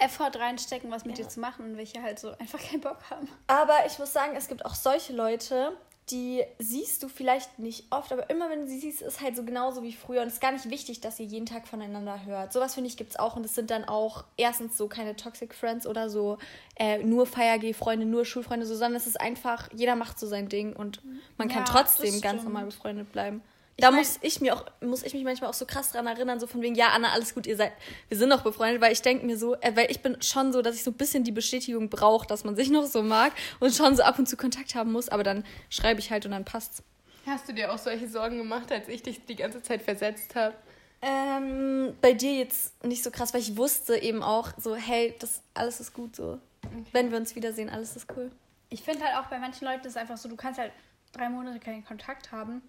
[0.00, 3.28] Effort reinstecken, was mit dir zu machen und welche halt so einfach keinen Bock haben.
[3.46, 5.72] Aber ich muss sagen, es gibt auch solche Leute,
[6.10, 9.44] die siehst du vielleicht nicht oft, aber immer wenn du sie siehst, ist halt so
[9.44, 10.22] genauso wie früher.
[10.22, 12.52] Und es ist gar nicht wichtig, dass ihr jeden Tag voneinander hört.
[12.52, 13.36] Sowas finde ich gibt es auch.
[13.36, 16.38] Und es sind dann auch erstens so keine Toxic Friends oder so
[16.76, 20.74] äh, nur Feiergeh-Freunde, nur Schulfreunde, so, sondern es ist einfach, jeder macht so sein Ding
[20.74, 21.02] und
[21.36, 23.42] man kann Ja, trotzdem ganz normal befreundet bleiben.
[23.78, 26.48] Da muss ich mir auch, muss ich mich manchmal auch so krass dran erinnern, so
[26.48, 27.72] von wegen, ja, Anna, alles gut, ihr seid,
[28.08, 30.62] wir sind noch befreundet, weil ich denke mir so, äh, weil ich bin schon so,
[30.62, 33.72] dass ich so ein bisschen die Bestätigung brauche, dass man sich noch so mag und
[33.72, 36.44] schon so ab und zu Kontakt haben muss, aber dann schreibe ich halt und dann
[36.44, 36.82] passt's.
[37.24, 40.54] Hast du dir auch solche Sorgen gemacht, als ich dich die ganze Zeit versetzt habe?
[41.00, 45.42] Ähm, bei dir jetzt nicht so krass, weil ich wusste eben auch so, hey, das
[45.54, 46.40] alles ist gut so.
[46.64, 46.84] Okay.
[46.90, 48.32] Wenn wir uns wiedersehen, alles ist cool.
[48.70, 50.72] Ich finde halt auch bei manchen Leuten ist es einfach so, du kannst halt
[51.12, 52.60] drei Monate keinen Kontakt haben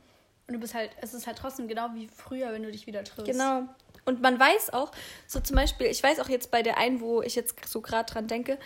[0.50, 3.04] und du bist halt, es ist halt trotzdem genau wie früher, wenn du dich wieder
[3.04, 3.32] triffst.
[3.32, 3.66] Genau.
[4.06, 4.92] Und man weiß auch,
[5.28, 8.12] so zum Beispiel, ich weiß auch jetzt bei der einen, wo ich jetzt so gerade
[8.12, 8.58] dran denke,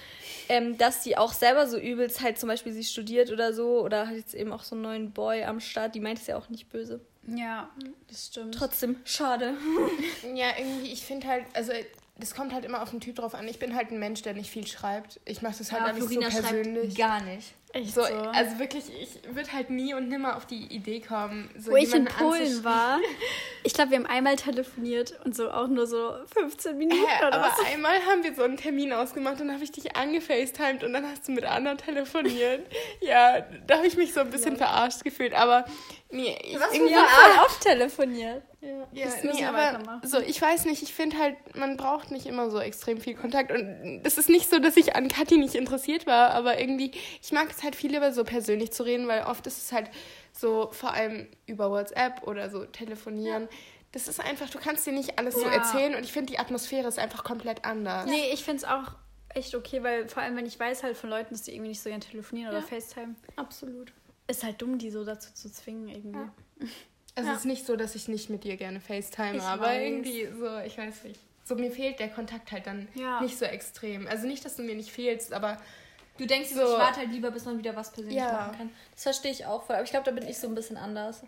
[0.48, 4.08] ähm, dass sie auch selber so übelst halt zum Beispiel sie studiert oder so oder
[4.08, 6.48] hat jetzt eben auch so einen neuen Boy am Start, die meint es ja auch
[6.48, 7.02] nicht böse.
[7.28, 7.70] Ja,
[8.08, 8.56] das stimmt.
[8.56, 9.56] Trotzdem, schade.
[10.34, 11.74] Ja, irgendwie, ich finde halt, also
[12.18, 13.46] das kommt halt immer auf den Typ drauf an.
[13.48, 15.20] Ich bin halt ein Mensch, der nicht viel schreibt.
[15.26, 16.96] Ich mache das halt ja, nicht Florina so persönlich.
[16.96, 17.54] gar nicht.
[17.76, 21.50] Echt so, so, Also wirklich, ich würde halt nie und nimmer auf die Idee kommen,
[21.58, 23.00] so Wo ich in Polen war,
[23.64, 27.34] ich glaube, wir haben einmal telefoniert und so auch nur so 15 Minuten äh, oder
[27.34, 27.64] Aber so.
[27.74, 31.10] einmal haben wir so einen Termin ausgemacht und dann habe ich dich angefacetimed und dann
[31.10, 32.62] hast du mit anderen telefoniert.
[33.02, 34.68] ja, da habe ich mich so ein bisschen ja.
[34.68, 35.66] verarscht gefühlt, aber
[36.12, 38.44] nee, ich Was irgendwie voll oft telefoniert.
[38.64, 42.50] Ja, ja nee, aber so, ich weiß nicht, ich finde halt, man braucht nicht immer
[42.50, 43.52] so extrem viel Kontakt.
[43.52, 47.32] Und es ist nicht so, dass ich an Kathi nicht interessiert war, aber irgendwie, ich
[47.34, 49.90] mag es halt viel lieber so persönlich zu reden, weil oft ist es halt
[50.32, 53.44] so, vor allem über WhatsApp oder so telefonieren.
[53.44, 53.50] Ja.
[53.92, 55.42] Das ist einfach, du kannst dir nicht alles ja.
[55.42, 58.10] so erzählen und ich finde, die Atmosphäre ist einfach komplett anders.
[58.10, 58.96] Nee, ich finde es auch
[59.30, 61.82] echt okay, weil vor allem, wenn ich weiß halt von Leuten, dass die irgendwie nicht
[61.82, 63.16] so gerne telefonieren oder FaceTime.
[63.36, 63.92] Absolut.
[64.28, 66.30] Ist halt dumm, die so dazu zu zwingen irgendwie.
[67.16, 67.34] Es ja.
[67.34, 69.84] ist nicht so, dass ich nicht mit dir gerne FaceTime, ich aber weiß.
[69.84, 71.20] irgendwie so, ich weiß nicht.
[71.44, 73.22] So, mir fehlt der Kontakt halt dann ja.
[73.22, 74.08] nicht so extrem.
[74.08, 75.58] Also nicht, dass du mir nicht fehlst, aber.
[76.18, 78.32] Du denkst so, ich warte halt lieber, bis man wieder was persönlich ja.
[78.32, 78.70] machen kann.
[78.94, 79.76] Das verstehe ich auch voll.
[79.76, 81.24] Aber ich glaube, da bin ich so ein bisschen anders.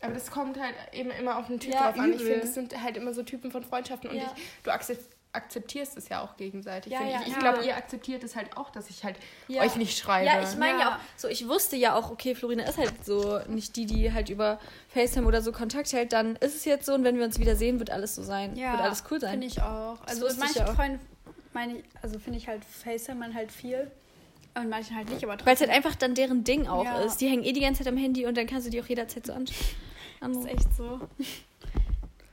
[0.00, 2.12] Aber das kommt halt eben immer auf den Typ ja, drauf an.
[2.12, 4.24] Ich finde, das sind halt immer so Typen von Freundschaften und ich,
[4.62, 6.92] du akzeptierst akzeptierst es ja auch gegenseitig.
[6.92, 7.38] Ja, ja, ich ja.
[7.38, 9.16] glaube, ihr akzeptiert es halt auch, dass ich halt
[9.48, 10.26] euch nicht schreibe.
[10.26, 10.88] Ja, ich meine ja.
[10.90, 14.28] auch, so ich wusste ja auch, okay, Florina ist halt so nicht die, die halt
[14.28, 17.38] über FaceTime oder so Kontakt hält, dann ist es jetzt so und wenn wir uns
[17.38, 18.56] wieder sehen, wird alles so sein.
[18.56, 19.32] Ja, wird alles cool sein.
[19.32, 19.98] Finde ich auch.
[20.06, 21.00] Also mit manchen Freunden
[21.52, 23.90] meine ich, also finde ich halt FaceTime man halt viel.
[24.56, 27.20] Und manchen halt nicht, aber Weil es halt einfach dann deren Ding auch ist.
[27.20, 29.26] Die hängen eh die ganze Zeit am Handy und dann kannst du die auch jederzeit
[29.26, 29.56] so anschauen.
[30.20, 31.00] Das ist echt so.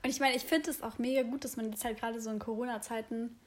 [0.04, 2.32] Und ich meine, ich finde es auch mega gut, dass man jetzt halt gerade so
[2.32, 3.38] in Corona-Zeiten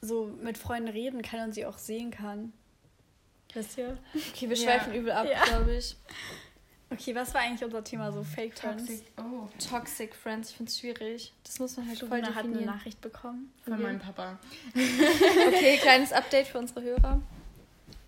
[0.00, 2.52] so mit Freunden reden kann und sie auch sehen kann.
[3.52, 3.96] Wisst ihr?
[4.30, 5.00] Okay, wir schweifen ja.
[5.00, 5.44] übel ab, ja.
[5.44, 5.96] glaube ich.
[6.90, 8.12] Okay, was war eigentlich unser Thema?
[8.12, 8.86] So Fake Toxic.
[8.86, 9.12] Friends?
[9.18, 9.48] Oh.
[9.58, 11.32] Toxic Friends, ich finde es schwierig.
[11.42, 12.34] Das muss man halt voll definieren.
[12.34, 13.52] hat eine Nachricht bekommen.
[13.64, 14.38] Von meinem Papa.
[15.48, 17.20] okay, kleines Update für unsere Hörer.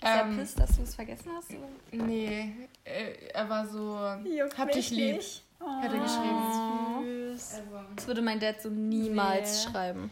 [0.03, 1.51] Ist ähm, er pisst, dass du es vergessen hast?
[1.51, 2.05] Oder?
[2.05, 2.53] Nee,
[2.85, 5.16] er war so, Juckt hab dich lieb.
[5.16, 5.42] Nicht.
[5.61, 7.33] Oh, hat er geschrieben.
[7.33, 7.55] Süß.
[7.55, 9.71] Also, das würde mein Dad so niemals nee.
[9.73, 10.11] schreiben.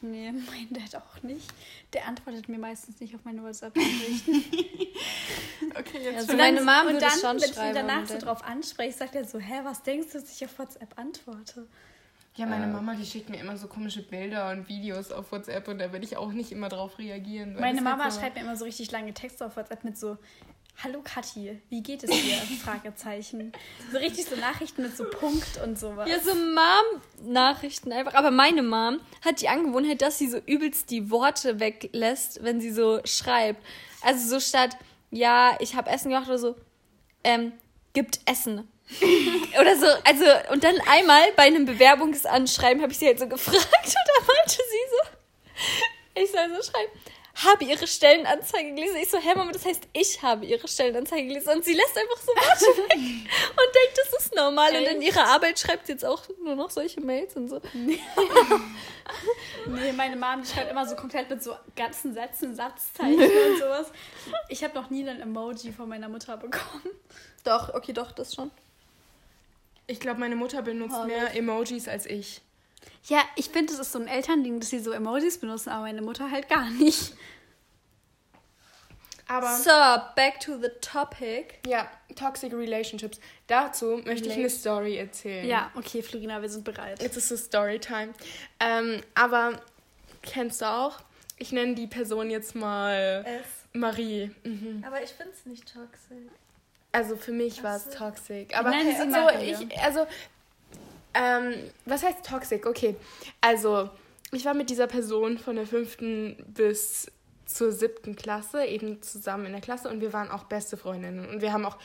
[0.00, 1.52] Nee, mein Dad auch nicht.
[1.92, 4.32] Der antwortet mir meistens nicht auf meine WhatsApp-Nachrichten.
[5.78, 7.74] okay, jetzt also meine Mom würde und dann, schon wenn schreiben.
[7.74, 10.44] Wenn ich danach so drauf anspreche, sagt er so, hä, was denkst du, dass ich
[10.44, 11.66] auf WhatsApp antworte?
[12.36, 12.72] Ja, meine ähm.
[12.72, 16.04] Mama, die schickt mir immer so komische Bilder und Videos auf WhatsApp und da werde
[16.04, 17.54] ich auch nicht immer drauf reagieren.
[17.54, 20.18] Meine Mama halt so schreibt mir immer so richtig lange Texte auf WhatsApp mit so,
[20.82, 22.36] Hallo Kathi, wie geht es dir?
[22.64, 23.52] Fragezeichen.
[23.90, 26.08] So richtig so Nachrichten mit so Punkt und sowas.
[26.08, 28.14] Ja, so Mom-Nachrichten einfach.
[28.14, 32.70] Aber meine Mom hat die Angewohnheit, dass sie so übelst die Worte weglässt, wenn sie
[32.70, 33.64] so schreibt.
[34.02, 34.76] Also so statt,
[35.10, 36.56] ja, ich habe Essen gemacht oder so,
[37.22, 37.52] ähm,
[37.94, 38.68] gibt Essen.
[39.60, 43.56] oder so, also, und dann einmal bei einem Bewerbungsanschreiben habe ich sie halt so gefragt
[43.56, 46.92] und da meinte sie so, ich soll so schreiben,
[47.34, 48.96] habe ihre Stellenanzeige gelesen.
[49.02, 51.50] Ich so, hä, Mama, das heißt, ich habe ihre Stellenanzeige gelesen.
[51.56, 54.74] Und sie lässt einfach so Worte weg und denkt, das ist normal.
[54.74, 54.88] Echt?
[54.88, 57.60] Und in ihrer Arbeit schreibt sie jetzt auch nur noch solche Mails und so.
[57.74, 58.00] Nee,
[59.66, 63.92] nee meine Mom, die schreibt immer so komplett mit so ganzen Sätzen, Satzzeichen und sowas.
[64.48, 66.88] Ich habe noch nie ein Emoji von meiner Mutter bekommen.
[67.44, 68.50] Doch, okay, doch, das schon.
[69.86, 72.40] Ich glaube, meine Mutter benutzt oh, mehr Emojis als ich.
[73.04, 76.02] Ja, ich finde, es ist so ein Elternding, dass sie so Emojis benutzen, aber meine
[76.02, 77.14] Mutter halt gar nicht.
[79.26, 79.70] Aber so,
[80.16, 81.58] back to the topic.
[81.66, 83.18] Ja, toxic relationships.
[83.46, 85.46] Dazu möchte ich eine Story erzählen.
[85.46, 87.02] Ja, okay, Florina, wir sind bereit.
[87.02, 88.12] Jetzt ist es Storytime.
[88.60, 89.60] Ähm, aber
[90.22, 91.00] kennst du auch?
[91.38, 93.46] Ich nenne die Person jetzt mal S.
[93.72, 94.30] Marie.
[94.44, 94.84] Mhm.
[94.86, 96.30] Aber ich finde es nicht toxisch.
[96.92, 98.46] Also für mich war es toxisch.
[98.54, 100.06] Aber Nein, so, ich, also
[101.14, 102.66] ähm, was heißt toxic?
[102.66, 102.96] Okay,
[103.40, 103.90] also
[104.32, 107.10] ich war mit dieser Person von der fünften bis
[107.46, 111.40] zur siebten Klasse eben zusammen in der Klasse und wir waren auch beste Freundinnen und
[111.40, 111.78] wir haben auch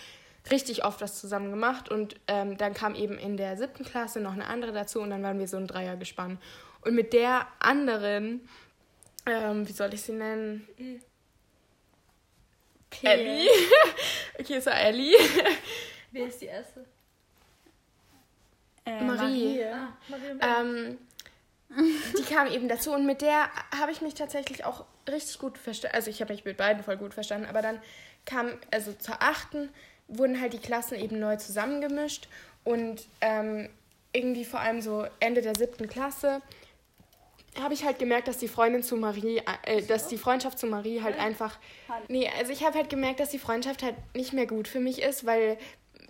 [0.51, 4.33] richtig oft was zusammen gemacht und ähm, dann kam eben in der siebten Klasse noch
[4.33, 6.41] eine andere dazu und dann waren wir so ein Dreier gespannt.
[6.81, 8.47] Und mit der anderen,
[9.25, 10.67] ähm, wie soll ich sie nennen?
[12.89, 13.07] P.
[13.07, 13.49] Ellie.
[14.39, 15.15] okay, so Ellie.
[16.11, 16.85] Wer ist die erste?
[18.85, 19.63] Äh, Marie.
[19.63, 20.87] Ah, Marie und Ellie.
[20.87, 20.97] Ähm,
[22.17, 25.95] die kam eben dazu und mit der habe ich mich tatsächlich auch richtig gut verstanden.
[25.95, 27.79] Also ich habe mich mit beiden voll gut verstanden, aber dann
[28.25, 29.69] kam, also zur achten
[30.07, 32.27] wurden halt die Klassen eben neu zusammengemischt
[32.63, 33.69] und ähm,
[34.13, 36.41] irgendwie vor allem so Ende der siebten Klasse
[37.61, 41.01] habe ich halt gemerkt, dass die Freundin zu Marie, äh, dass die Freundschaft zu Marie
[41.01, 41.57] halt einfach.
[42.07, 45.01] Nee, also ich habe halt gemerkt, dass die Freundschaft halt nicht mehr gut für mich
[45.01, 45.57] ist, weil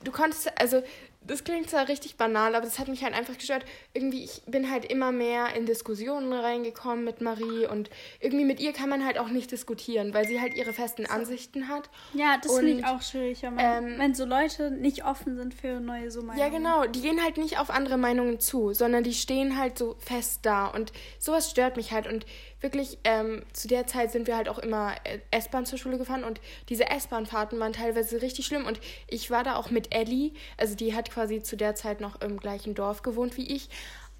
[0.04, 0.84] du konntest, also
[1.22, 3.66] das klingt zwar richtig banal, aber das hat mich halt einfach gestört.
[3.94, 8.72] Irgendwie, ich bin halt immer mehr in Diskussionen reingekommen mit Marie und irgendwie mit ihr
[8.72, 11.90] kann man halt auch nicht diskutieren, weil sie halt ihre festen Ansichten hat.
[12.14, 15.54] Ja, das finde ich auch schwierig, wenn, man, ähm, wenn so Leute nicht offen sind
[15.54, 16.40] für neue so Meinungen.
[16.40, 16.86] Ja, genau.
[16.86, 20.68] Die gehen halt nicht auf andere Meinungen zu, sondern die stehen halt so fest da.
[20.68, 22.08] Und sowas stört mich halt.
[22.08, 22.26] Und
[22.62, 26.24] wirklich, ähm, zu der Zeit sind wir halt auch immer äh, S-Bahn zur Schule gefahren.
[26.24, 28.66] Und diese S-Bahn-Fahrten waren teilweise richtig schlimm.
[28.66, 32.22] Und ich war da auch mit Ellie, also die hat quasi zu der Zeit noch
[32.22, 33.70] im gleichen Dorf gewohnt wie ich.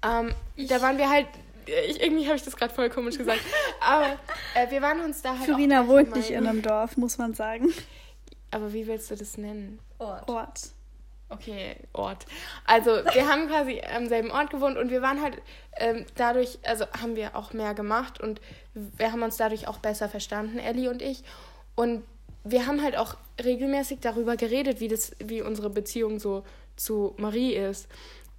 [0.04, 1.26] Ähm, Da waren wir halt.
[1.88, 3.40] Ich, irgendwie habe ich das gerade voll komisch gesagt.
[3.80, 4.18] Aber
[4.54, 5.44] äh, wir waren uns da halt.
[5.44, 7.72] Florina wohnt nicht in einem Dorf, muss man sagen.
[8.50, 9.78] Aber wie willst du das nennen?
[9.98, 10.28] Ort.
[10.28, 10.60] Ort.
[11.32, 12.26] Okay, Ort.
[12.66, 15.40] Also wir haben quasi am selben Ort gewohnt und wir waren halt
[15.76, 18.40] ähm, dadurch, also haben wir auch mehr gemacht und
[18.74, 21.22] wir haben uns dadurch auch besser verstanden, Ellie und ich.
[21.76, 22.02] Und
[22.42, 26.42] wir haben halt auch regelmäßig darüber geredet, wie das, wie unsere Beziehung so
[26.74, 27.88] zu Marie ist.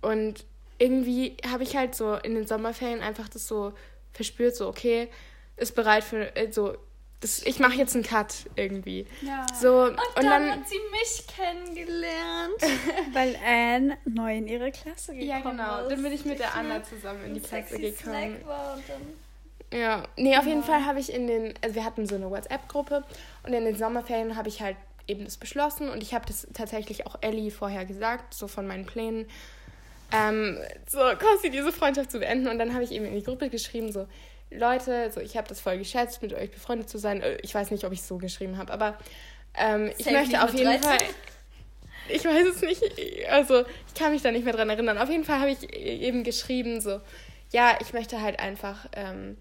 [0.01, 0.45] Und
[0.77, 3.71] irgendwie habe ich halt so in den Sommerferien einfach das so
[4.12, 5.10] verspürt, so okay,
[5.56, 6.75] ist bereit für äh, so.
[7.22, 9.06] Das, ich mache jetzt einen Cut irgendwie.
[9.22, 9.46] Ja.
[9.60, 12.56] So, und, Und, dann, dann hat sie mich kennengelernt.
[13.14, 15.82] Weil Anne neu in ihre Klasse gekommen Ja, genau.
[15.84, 15.92] ist.
[15.92, 18.38] Dann bin ich mit der Anna zusammen in die Klasse gekommen.
[18.38, 21.86] Snack war und dann Ja, nee, auf jeden Fall habe ich in den, also wir
[21.86, 23.04] hatten so eine WhatsApp-Gruppe
[23.44, 24.76] und in den Sommerferien habe ich halt
[25.08, 28.86] eben das beschlossen und ich habe das tatsächlich auch Ellie vorher gesagt, so von meinen
[28.88, 29.28] Plänen,
[30.12, 30.58] ähm,
[30.90, 33.92] so quasi diese Freundschaft zu beenden und dann habe ich eben in die Gruppe geschrieben,
[33.92, 34.08] so,
[34.52, 37.22] Leute, so ich habe das voll geschätzt, mit euch befreundet zu sein.
[37.22, 38.98] Äh, Ich weiß nicht, ob ich es so geschrieben habe, aber
[39.56, 40.84] ähm, ich möchte auf jeden 13.
[40.84, 40.98] Fall.
[42.10, 42.84] Ich weiß es nicht,
[43.30, 44.98] also ich kann mich da nicht mehr dran erinnern.
[44.98, 47.00] Auf jeden Fall habe ich eben geschrieben, so,
[47.52, 49.38] ja, ich möchte halt einfach ähm,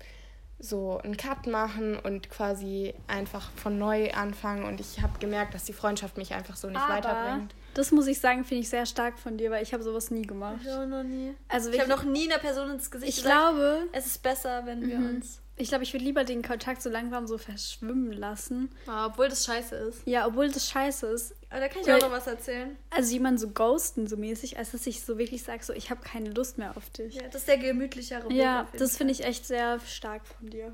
[0.59, 4.65] so einen Cut machen und quasi einfach von neu anfangen.
[4.65, 7.55] Und ich habe gemerkt, dass die Freundschaft mich einfach so nicht Aber weiterbringt.
[7.75, 10.23] Das muss ich sagen, finde ich sehr stark von dir, weil ich habe sowas nie
[10.23, 10.61] gemacht.
[10.65, 11.35] Ich auch noch nie.
[11.49, 14.67] Also Ich habe noch nie einer Person ins Gesicht Ich gesagt, glaube, es ist besser,
[14.67, 15.41] wenn wir uns.
[15.57, 18.71] ich glaube, ich würde lieber den Kontakt so langsam so verschwimmen lassen.
[18.87, 20.03] Ja, obwohl das scheiße ist.
[20.07, 21.35] Ja, obwohl das scheiße ist.
[21.51, 22.77] Aber da kann ich Weil- auch noch was erzählen.
[22.91, 26.01] Also jemand so ghosten so mäßig, als dass ich so wirklich sage, so ich habe
[26.03, 27.15] keine Lust mehr auf dich.
[27.17, 28.37] Ja, das ist der gemütlichere Weg.
[28.37, 30.73] Ja, das finde ich echt sehr stark von dir.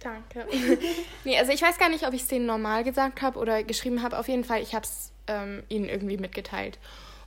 [0.00, 0.46] Danke.
[1.24, 4.02] nee, also ich weiß gar nicht, ob ich es denen normal gesagt habe oder geschrieben
[4.02, 4.18] habe.
[4.18, 6.78] Auf jeden Fall, ich habe es ähm, ihnen irgendwie mitgeteilt.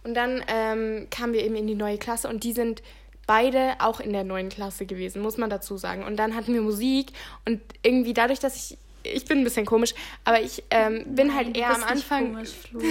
[0.03, 2.81] Und dann ähm, kamen wir eben in die neue Klasse und die sind
[3.25, 6.03] beide auch in der neuen Klasse gewesen, muss man dazu sagen.
[6.03, 7.11] Und dann hatten wir Musik
[7.45, 9.93] und irgendwie dadurch, dass ich ich bin ein bisschen komisch,
[10.25, 12.33] aber ich ähm, bin halt Du eher am Anfang.
[12.33, 12.81] Komisch, Flo.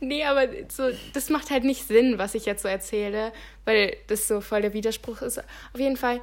[0.00, 3.32] nee, aber so, das macht halt nicht Sinn, was ich jetzt so erzähle,
[3.66, 5.38] weil das so voll der Widerspruch ist.
[5.38, 6.20] Auf jeden Fall,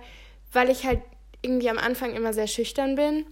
[0.54, 1.02] weil ich halt
[1.42, 3.26] irgendwie am Anfang immer sehr schüchtern bin,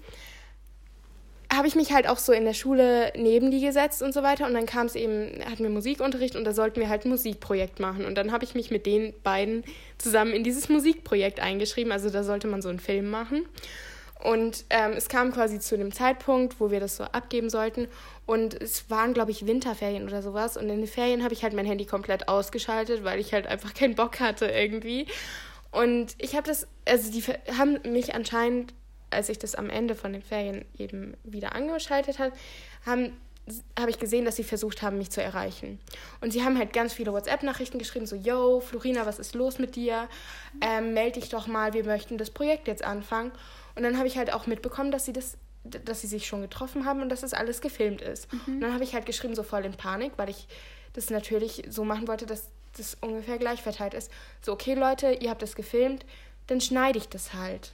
[1.56, 4.46] habe ich mich halt auch so in der Schule neben die gesetzt und so weiter.
[4.46, 7.80] Und dann kam es eben, hatten wir Musikunterricht und da sollten wir halt ein Musikprojekt
[7.80, 8.06] machen.
[8.06, 9.64] Und dann habe ich mich mit den beiden
[9.98, 11.92] zusammen in dieses Musikprojekt eingeschrieben.
[11.92, 13.46] Also da sollte man so einen Film machen.
[14.24, 17.88] Und ähm, es kam quasi zu dem Zeitpunkt, wo wir das so abgeben sollten.
[18.26, 20.58] Und es waren, glaube ich, Winterferien oder sowas.
[20.58, 23.74] Und in den Ferien habe ich halt mein Handy komplett ausgeschaltet, weil ich halt einfach
[23.74, 25.06] keinen Bock hatte irgendwie.
[25.72, 27.22] Und ich habe das, also die
[27.58, 28.74] haben mich anscheinend,
[29.16, 32.34] als ich das am Ende von den Ferien eben wieder angeschaltet habe,
[32.86, 33.14] haben
[33.80, 35.80] habe ich gesehen, dass sie versucht haben, mich zu erreichen.
[36.20, 39.76] Und sie haben halt ganz viele WhatsApp-Nachrichten geschrieben, so, yo, Florina, was ist los mit
[39.76, 40.10] dir?
[40.62, 43.32] Ähm, meld dich doch mal, wir möchten das Projekt jetzt anfangen.
[43.76, 46.86] Und dann habe ich halt auch mitbekommen, dass sie das, dass sie sich schon getroffen
[46.86, 48.28] haben und dass das alles gefilmt ist.
[48.48, 50.48] Und dann habe ich halt geschrieben, so voll in Panik, weil ich
[50.94, 54.12] das natürlich so machen wollte, dass das ungefähr gleich verteilt ist.
[54.42, 56.06] So, okay, Leute, ihr habt das gefilmt,
[56.48, 57.74] dann schneide ich das halt.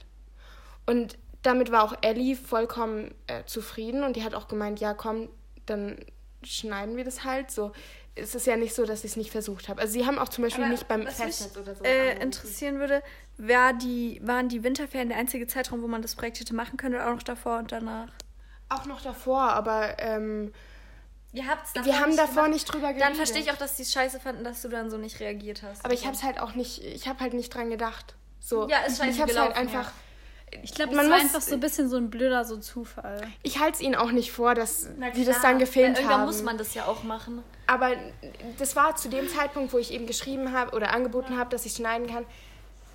[0.86, 5.28] Und damit war auch Ellie vollkommen äh, zufrieden und die hat auch gemeint, ja komm,
[5.66, 5.98] dann
[6.44, 7.50] schneiden wir das halt.
[7.50, 7.72] So,
[8.14, 9.80] es ist ja nicht so, dass ich es nicht versucht habe.
[9.80, 11.84] Also sie haben auch zum Beispiel Aber nicht beim was mich, Festnetz oder so.
[11.84, 13.02] Äh, interessieren würde,
[13.38, 16.94] war die, waren die Winterferien der einzige Zeitraum, wo man das Projekt hätte machen können
[16.96, 18.08] oder auch noch davor und danach?
[18.68, 20.52] Auch noch davor, aber ähm,
[21.34, 22.50] Ihr habt's Wir haben nicht davor gemacht.
[22.50, 23.16] nicht drüber Dann geredet.
[23.16, 25.82] verstehe ich auch, dass die es scheiße fanden, dass du dann so nicht reagiert hast.
[25.84, 28.14] Aber ich habe es halt auch nicht, ich habe halt nicht dran gedacht.
[28.38, 29.92] So, Ja, ist scheiße ich hab's halt einfach.
[30.62, 33.20] Ich glaube, Man das war muss- einfach so ein bisschen so ein blöder so Zufall.
[33.42, 36.26] Ich halte es ihnen auch nicht vor, dass die das dann gefilmt weil irgendwann haben.
[36.26, 37.42] muss man das ja auch machen.
[37.66, 37.90] Aber
[38.58, 41.72] das war zu dem Zeitpunkt, wo ich eben geschrieben habe oder angeboten habe, dass ich
[41.72, 42.26] schneiden kann,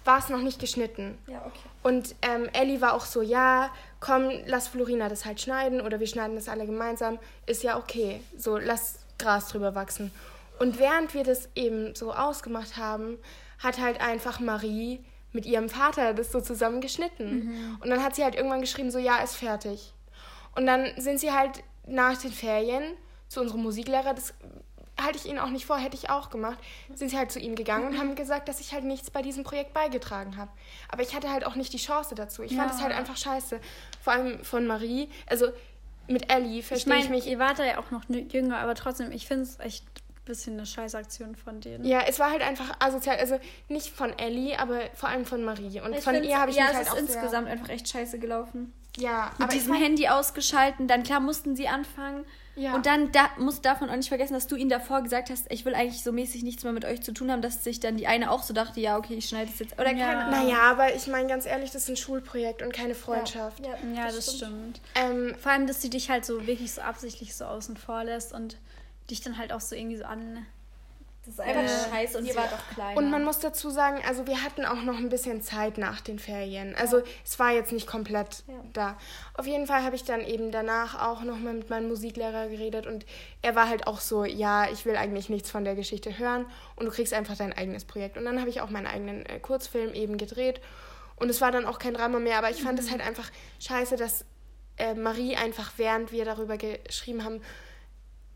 [0.06, 1.18] war es noch nicht geschnitten.
[1.28, 1.60] Ja, okay.
[1.84, 6.08] Und ähm, Ellie war auch so, ja, komm, lass Florina das halt schneiden oder wir
[6.08, 7.18] schneiden das alle gemeinsam.
[7.46, 8.22] Ist ja okay.
[8.38, 10.12] So, lass Gras drüber wachsen.
[10.60, 13.18] Und während wir das eben so ausgemacht haben,
[13.60, 17.78] hat halt einfach Marie mit ihrem Vater das so zusammen geschnitten.
[17.82, 19.94] Und dann hat sie halt irgendwann geschrieben, so, ja, ist fertig.
[20.56, 22.84] Und dann sind sie halt nach den Ferien
[23.28, 24.34] zu unserem Musiklehrer, das
[25.00, 26.58] halte ich ihnen auch nicht vor, hätte ich auch gemacht,
[26.96, 29.44] sind sie halt zu ihm gegangen und haben gesagt, dass ich halt nichts bei diesem
[29.44, 30.50] Projekt beigetragen habe.
[30.90, 32.42] Aber ich hatte halt auch nicht die Chance dazu.
[32.42, 32.76] Ich fand Ja.
[32.76, 33.60] es halt einfach scheiße.
[34.02, 35.10] Vor allem von Marie.
[35.28, 35.50] Also
[36.08, 37.28] mit Ellie Ich verstehe ich, meine, mich.
[37.28, 39.86] ihr wart da ja auch noch jünger, aber trotzdem, ich finde es echt
[40.28, 41.86] bisschen eine Scheißaktion von denen.
[41.86, 43.18] Ja, es war halt einfach asozial.
[43.18, 45.82] Also nicht von Ellie, aber vor allem von Marie.
[45.82, 47.88] Und Ich von ihr habe ich ja, mich es halt ist auch insgesamt einfach echt
[47.90, 48.74] scheiße gelaufen.
[48.98, 52.26] Ja, Mit aber ich diesem fand- Handy ausgeschalten, dann klar mussten sie anfangen.
[52.56, 52.74] Ja.
[52.74, 55.46] Und dann da, musst du davon auch nicht vergessen, dass du ihnen davor gesagt hast,
[55.52, 57.98] ich will eigentlich so mäßig nichts mehr mit euch zu tun haben, dass sich dann
[57.98, 59.74] die eine auch so dachte, ja, okay, ich schneide es jetzt.
[59.80, 60.08] Oder Ja.
[60.08, 60.46] keine Ahnung.
[60.48, 63.64] Naja, aber ich meine ganz ehrlich, das ist ein Schulprojekt und keine Freundschaft.
[63.64, 64.82] Ja, Ja, das stimmt.
[64.96, 68.34] Ähm, Vor allem, dass sie dich halt so wirklich so absichtlich so außen vor lässt
[68.34, 68.58] und
[69.10, 70.46] dich dann halt auch so irgendwie so an.
[71.26, 72.98] Das ist einfach Äh, scheiße und ihr wart auch kleiner.
[72.98, 76.20] Und man muss dazu sagen, also wir hatten auch noch ein bisschen Zeit nach den
[76.20, 76.74] Ferien.
[76.76, 78.54] Also es war jetzt nicht komplett Ja.
[78.72, 78.98] da.
[79.34, 82.88] Auf jeden Fall habe ich dann eben danach auch noch mal mit meinem Musiklehrer geredet
[82.88, 83.06] und
[83.42, 86.46] er war halt auch so, ja, ich will eigentlich nichts von der Geschichte hören
[86.78, 88.18] und du kriegst einfach dein eigenes Projekt.
[88.18, 90.62] Und dann habe ich auch meinen eigenen äh, Kurzfilm eben gedreht
[91.18, 93.98] und es war dann auch kein Drama mehr, aber ich fand es halt einfach scheiße,
[93.98, 94.24] dass
[94.78, 97.42] äh, Marie einfach, während wir darüber geschrieben haben,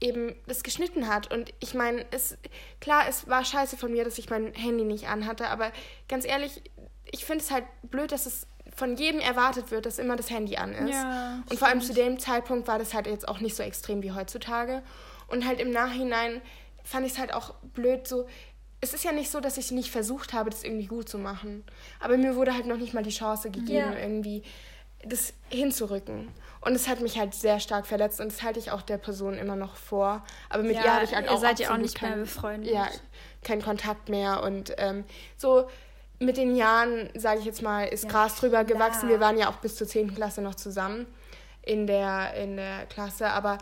[0.02, 1.32] eben das geschnitten hat.
[1.34, 2.38] Und ich meine, es
[2.82, 5.72] klar, es war scheiße von mir, dass ich mein Handy nicht anhatte, aber
[6.10, 6.62] ganz ehrlich,
[7.06, 10.58] ich finde es halt blöd, dass es von jedem erwartet wird, dass immer das Handy
[10.58, 10.94] an ist.
[10.94, 14.02] Ja, Und vor allem zu dem Zeitpunkt war das halt jetzt auch nicht so extrem
[14.02, 14.82] wie heutzutage.
[15.28, 16.42] Und halt im Nachhinein
[16.84, 18.28] fand ich es halt auch blöd, so.
[18.84, 21.64] Es ist ja nicht so, dass ich nicht versucht habe, das irgendwie gut zu machen.
[22.00, 23.96] Aber mir wurde halt noch nicht mal die Chance gegeben, Ja.
[24.00, 24.42] irgendwie
[25.06, 26.30] das hinzurücken.
[26.62, 29.38] Und es hat mich halt sehr stark verletzt und das halte ich auch der Person
[29.38, 30.24] immer noch vor.
[30.50, 32.72] Aber mit Ja, ihr habe ich halt ihr auch seid ja auch nicht mehr befreundet.
[32.72, 32.88] Ja,
[33.44, 34.44] keinen Kontakt mehr.
[34.44, 35.04] Und ähm,
[35.38, 35.68] so
[36.20, 39.10] mit den Jahren, sage ich jetzt mal, ist Gras drüber gewachsen.
[39.10, 40.14] Wir waren ja auch bis zur 10.
[40.14, 41.08] Klasse noch zusammen
[41.64, 43.30] in der, in der Klasse.
[43.30, 43.58] Aber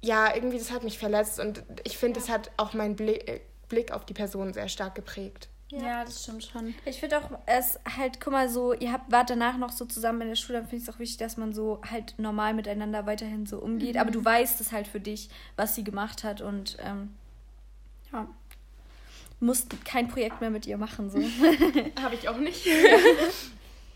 [0.00, 3.40] ja, irgendwie, das hat mich verletzt und ich finde, es hat auch meinen Blick, äh,
[3.68, 5.48] Blick auf die Person sehr stark geprägt.
[5.70, 6.74] Ja, das stimmt schon.
[6.84, 10.22] Ich finde auch, es halt, guck mal, so, ihr habt, wart danach noch so zusammen
[10.22, 13.04] in der Schule, dann finde ich es auch wichtig, dass man so halt normal miteinander
[13.06, 13.98] weiterhin so umgeht.
[13.98, 17.14] Aber du weißt es halt für dich, was sie gemacht hat und ähm,
[18.12, 18.26] ja,
[19.40, 21.10] musst kein Projekt mehr mit ihr machen.
[21.10, 21.18] So.
[22.02, 22.66] Habe ich auch nicht.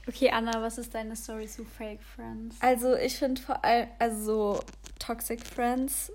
[0.08, 2.56] Okay, Anna, was ist deine Story zu Fake Friends?
[2.60, 4.60] Also ich finde vor allem, also so
[4.98, 6.10] Toxic Friends,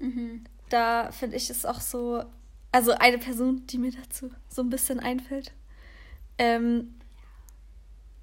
[0.67, 2.25] da finde ich es auch so,
[2.71, 5.53] also eine Person, die mir dazu so ein bisschen einfällt,
[6.37, 6.95] ähm,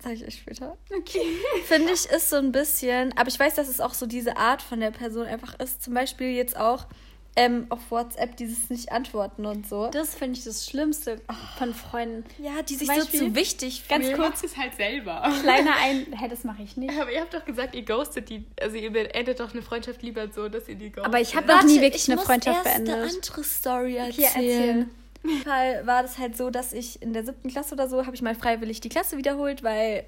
[0.02, 0.76] sage ich euch später.
[0.96, 1.38] Okay.
[1.64, 4.62] Finde ich ist so ein bisschen, aber ich weiß, dass es auch so diese Art
[4.62, 5.82] von der Person einfach ist.
[5.82, 6.86] Zum Beispiel jetzt auch
[7.36, 9.88] ähm, auf WhatsApp dieses nicht antworten und so.
[9.90, 11.20] Das finde ich das Schlimmste
[11.58, 12.24] von Freunden.
[12.40, 14.20] Ja, die sich Zum so Beispiel- zu wichtig Ganz fühlen.
[14.20, 14.44] kurz.
[14.44, 15.20] es halt selber.
[15.42, 16.06] Kleiner ein.
[16.16, 16.92] Hä, das mache ich nicht.
[17.00, 18.44] Aber ihr habt doch gesagt, ihr ghostet die.
[18.60, 21.06] Also ihr beendet doch eine Freundschaft lieber so, dass ihr die ghostet.
[21.06, 22.94] Aber ich habe noch nie wirklich ich eine muss Freundschaft erst beendet.
[22.94, 24.90] eine andere Story erzählen.
[25.24, 28.04] Auf jeden Fall war das halt so, dass ich in der siebten Klasse oder so,
[28.06, 30.04] habe ich mal freiwillig die Klasse wiederholt, weil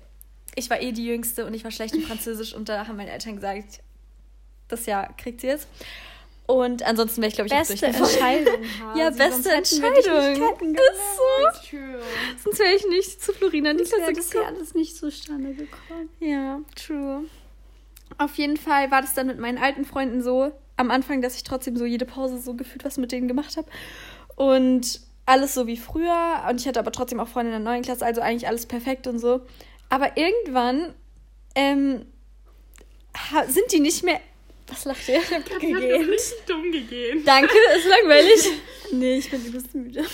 [0.55, 3.11] ich war eh die Jüngste und ich war schlecht in Französisch und da haben meine
[3.11, 3.81] Eltern gesagt,
[4.69, 5.67] das Jahr kriegt sie jetzt.
[6.47, 8.47] Und ansonsten wäre ich, glaube ich, auch Beste durchgefallen.
[8.47, 8.65] Entscheidung.
[8.89, 9.95] Hasi, Ja, beste Entscheidung.
[9.97, 11.77] Ist so.
[12.45, 14.57] Sonst wäre ich nicht zu Florina in die Das wäre Klasse das ja gekommen.
[14.57, 16.09] alles nicht zustande gekommen.
[16.21, 17.25] Ja, true.
[18.19, 21.43] Auf jeden Fall war das dann mit meinen alten Freunden so am Anfang, dass ich
[21.43, 23.69] trotzdem so jede Pause so gefühlt was mit denen gemacht habe.
[24.37, 26.45] Und alles so wie früher.
[26.49, 29.07] Und ich hatte aber trotzdem auch Freunde in der neuen Klasse, also eigentlich alles perfekt
[29.09, 29.41] und so.
[29.89, 30.95] Aber irgendwann
[31.57, 32.07] ähm,
[33.49, 34.21] sind die nicht mehr.
[34.69, 35.21] Was lacht ihr?
[35.21, 36.11] gegeben.
[36.47, 37.23] dumm gegeben.
[37.25, 38.51] Danke, ist langweilig.
[38.93, 40.05] nee, ich bin übelst müde.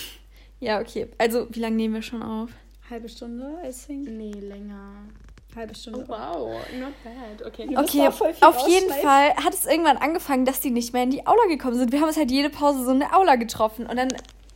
[0.59, 1.07] Ja, okay.
[1.17, 2.49] Also, wie lange nehmen wir schon auf?
[2.89, 4.07] Halbe Stunde, I think.
[4.07, 4.93] Nee, länger.
[5.55, 6.05] Halbe Stunde.
[6.07, 7.45] wow, not bad.
[7.45, 7.67] Okay.
[7.77, 8.89] Okay, auch voll viel auf jeden.
[8.89, 11.91] Fall hat es irgendwann angefangen, dass die nicht mehr in die Aula gekommen sind.
[11.91, 14.09] Wir haben uns halt jede Pause so in der Aula getroffen und dann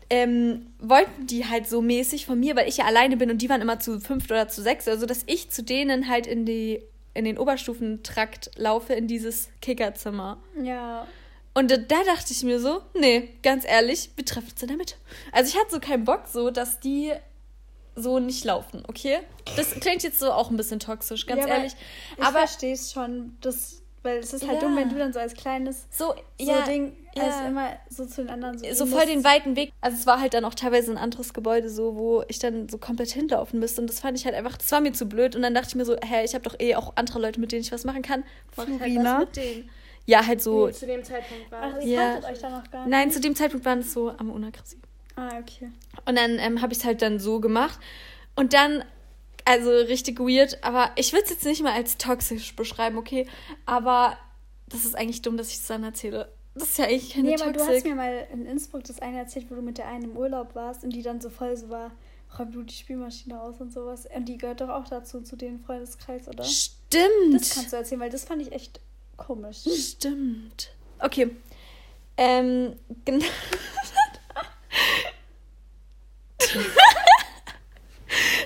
[0.09, 3.49] ähm, wollten die halt so mäßig von mir, weil ich ja alleine bin und die
[3.49, 6.81] waren immer zu fünft oder zu sechs, also dass ich zu denen halt in die
[7.17, 10.37] in den Oberstufentrakt laufe in dieses Kickerzimmer.
[10.61, 11.07] Ja.
[11.53, 14.77] Und da, da dachte ich mir so, nee, ganz ehrlich, wir treffen uns in der
[14.77, 14.95] Mitte.
[15.31, 17.11] Also ich hatte so keinen Bock so, dass die
[17.95, 19.19] so nicht laufen, okay?
[19.55, 21.73] Das klingt jetzt so auch ein bisschen toxisch, ganz Ja, aber ehrlich.
[22.15, 24.67] Ich Aber verstehe es schon, das, weil es ist halt Ja.
[24.67, 27.25] dumm, wenn du dann so als kleines so, so ja, Ding, ja.
[27.25, 28.85] als immer so zu den anderen so.
[28.85, 29.71] so voll den weiten Weg.
[29.81, 32.77] Also es war halt dann auch teilweise ein anderes Gebäude so, wo ich dann so
[32.77, 35.41] komplett hinlaufen müsste und das fand ich halt einfach, das war mir zu blöd und
[35.41, 37.61] dann dachte ich mir so, hä, ich habe doch eh auch andere Leute, mit denen
[37.61, 38.23] ich was machen kann.
[38.55, 39.13] Halt Florina?
[39.13, 39.69] was mit denen.
[40.05, 40.67] Ja, halt so.
[40.67, 42.19] Nee, zu dem Zeitpunkt war Ach, Ja.
[42.29, 42.91] euch da noch gar nicht?
[42.91, 44.79] Nein, zu dem Zeitpunkt waren es so am unaggressiv.
[45.17, 45.69] Ah, okay.
[46.05, 47.77] Und dann ähm, habe ich es halt dann so gemacht.
[48.35, 48.85] Und dann,
[49.43, 53.27] also richtig weird, aber ich würde es jetzt nicht mal als toxisch beschreiben, okay?
[53.65, 54.17] Aber
[54.69, 56.31] das ist eigentlich dumm, dass ich es dann erzähle.
[56.59, 57.85] Das ist ja eigentlich keine Nee, aber du hast Toxik.
[57.85, 60.83] mir mal in Innsbruck das eine erzählt, wo du mit der einen im Urlaub warst
[60.83, 61.91] und die dann so voll so war,
[62.37, 64.07] räum du die Spielmaschine aus und sowas.
[64.13, 66.43] Und die gehört doch auch dazu, zu dem Freundeskreis, oder?
[66.43, 67.33] Stimmt.
[67.33, 68.79] Das kannst du erzählen, weil das fand ich echt
[69.17, 69.59] komisch.
[69.67, 70.71] Stimmt.
[70.99, 71.31] Okay.
[72.17, 73.25] Ähm, genau.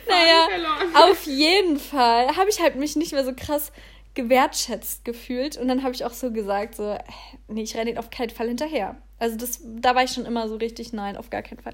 [0.08, 0.48] naja,
[0.94, 3.72] auf jeden Fall habe ich halt mich nicht mehr so krass
[4.14, 5.58] gewertschätzt gefühlt.
[5.58, 7.00] Und dann habe ich auch so gesagt, so, äh,
[7.48, 8.98] nee, ich renne ihn auf keinen Fall hinterher.
[9.20, 11.74] Also das, da war ich schon immer so richtig, nein, auf gar keinen Fall.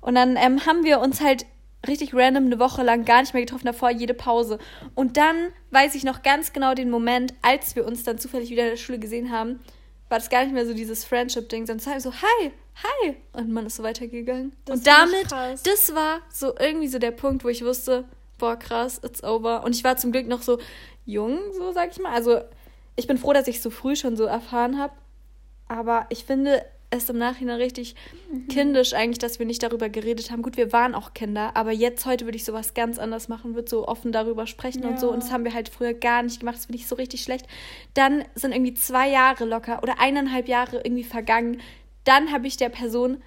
[0.00, 1.46] Und dann ähm, haben wir uns halt
[1.86, 4.58] richtig random eine Woche lang gar nicht mehr getroffen, davor jede Pause.
[4.94, 8.64] Und dann weiß ich noch ganz genau den Moment, als wir uns dann zufällig wieder
[8.64, 9.60] in der Schule gesehen haben,
[10.08, 13.16] war das gar nicht mehr so dieses Friendship-Ding, sondern es war so, hi, hi.
[13.32, 14.54] Und man ist so weitergegangen.
[14.64, 18.04] Das und damit, das war so irgendwie so der Punkt, wo ich wusste,
[18.38, 19.64] boah, krass, it's over.
[19.64, 20.58] Und ich war zum Glück noch so
[21.06, 22.12] jung, so sag ich mal.
[22.12, 22.40] Also
[22.96, 24.92] ich bin froh, dass ich so früh schon so erfahren habe.
[25.68, 27.96] Aber ich finde es im Nachhinein richtig
[28.30, 28.46] Mhm.
[28.48, 30.42] kindisch eigentlich, dass wir nicht darüber geredet haben.
[30.42, 33.68] Gut, wir waren auch Kinder, aber jetzt heute würde ich sowas ganz anders machen, würde
[33.68, 35.08] so offen darüber sprechen und so.
[35.08, 35.12] Ja.
[35.14, 36.56] Und das haben wir halt früher gar nicht gemacht.
[36.56, 37.46] Das finde ich so richtig schlecht.
[37.94, 41.60] Dann sind irgendwie zwei Jahre locker oder eineinhalb Jahre irgendwie vergangen.
[42.04, 43.22] Dann habe ich der Person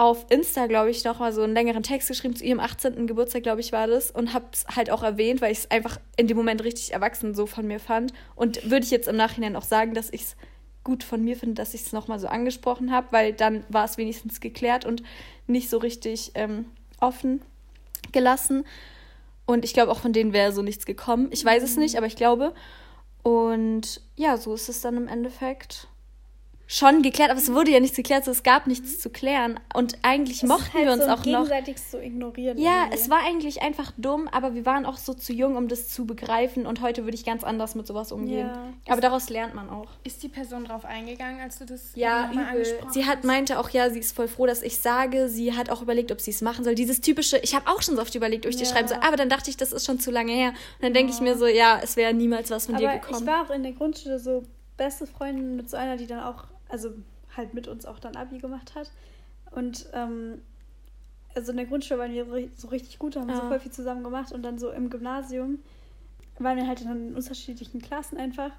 [0.00, 3.06] auf Insta, glaube ich, noch mal so einen längeren Text geschrieben zu ihrem 18.
[3.06, 4.10] Geburtstag, glaube ich, war das.
[4.10, 7.34] Und habe es halt auch erwähnt, weil ich es einfach in dem Moment richtig erwachsen
[7.34, 8.14] so von mir fand.
[8.34, 10.36] Und würde ich jetzt im Nachhinein auch sagen, dass ich es
[10.84, 13.98] gut von mir finde, dass ich es nochmal so angesprochen habe, weil dann war es
[13.98, 15.02] wenigstens geklärt und
[15.46, 16.64] nicht so richtig ähm,
[16.98, 17.42] offen
[18.10, 18.64] gelassen.
[19.44, 21.28] Und ich glaube, auch von denen wäre so nichts gekommen.
[21.30, 22.54] Ich weiß es nicht, aber ich glaube.
[23.22, 25.88] Und ja, so ist es dann im Endeffekt
[26.72, 29.58] schon geklärt, aber es wurde ja nichts geklärt, so es gab nichts zu klären.
[29.74, 31.24] Und eigentlich Es ist mochten halt wir uns so auch noch.
[31.24, 32.58] gegenseitig zu ignorieren.
[32.58, 32.96] Ja, irgendwie.
[32.96, 36.06] es war eigentlich einfach dumm, aber wir waren auch so zu jung, um das zu
[36.06, 36.66] begreifen.
[36.66, 38.46] Und heute würde ich ganz anders mit sowas umgehen.
[38.46, 38.72] Ja.
[38.92, 39.88] Aber daraus lernt man auch.
[40.04, 42.44] Ist die Person drauf eingegangen, als du das Ja, übel.
[42.44, 43.24] angesprochen Sie hat hast?
[43.24, 45.28] meinte auch, ja, sie ist voll froh, dass ich sage.
[45.28, 46.76] Sie hat auch überlegt, ob sie es machen soll.
[46.76, 48.70] Dieses typische, ich habe auch schon so oft überlegt, ob ich dir Ja.
[48.70, 48.98] schreiben soll.
[49.02, 50.50] Aber dann dachte ich, das ist schon zu lange her.
[50.50, 53.22] Und dann denke ich mir so, ja, es wäre niemals was von dir Aber gekommen.
[53.22, 54.44] ich war auch in der Grundschule so
[54.76, 56.90] beste Freundin mit so einer, die dann auch, also
[57.36, 58.90] halt mit uns auch dann Abi gemacht hat.
[59.50, 60.40] Und ähm,
[61.34, 63.48] also in der Grundschule waren wir so richtig gut, haben so Ah.
[63.48, 65.58] voll viel zusammen gemacht und dann so im Gymnasium
[66.38, 68.52] waren wir halt in unterschiedlichen Klassen einfach.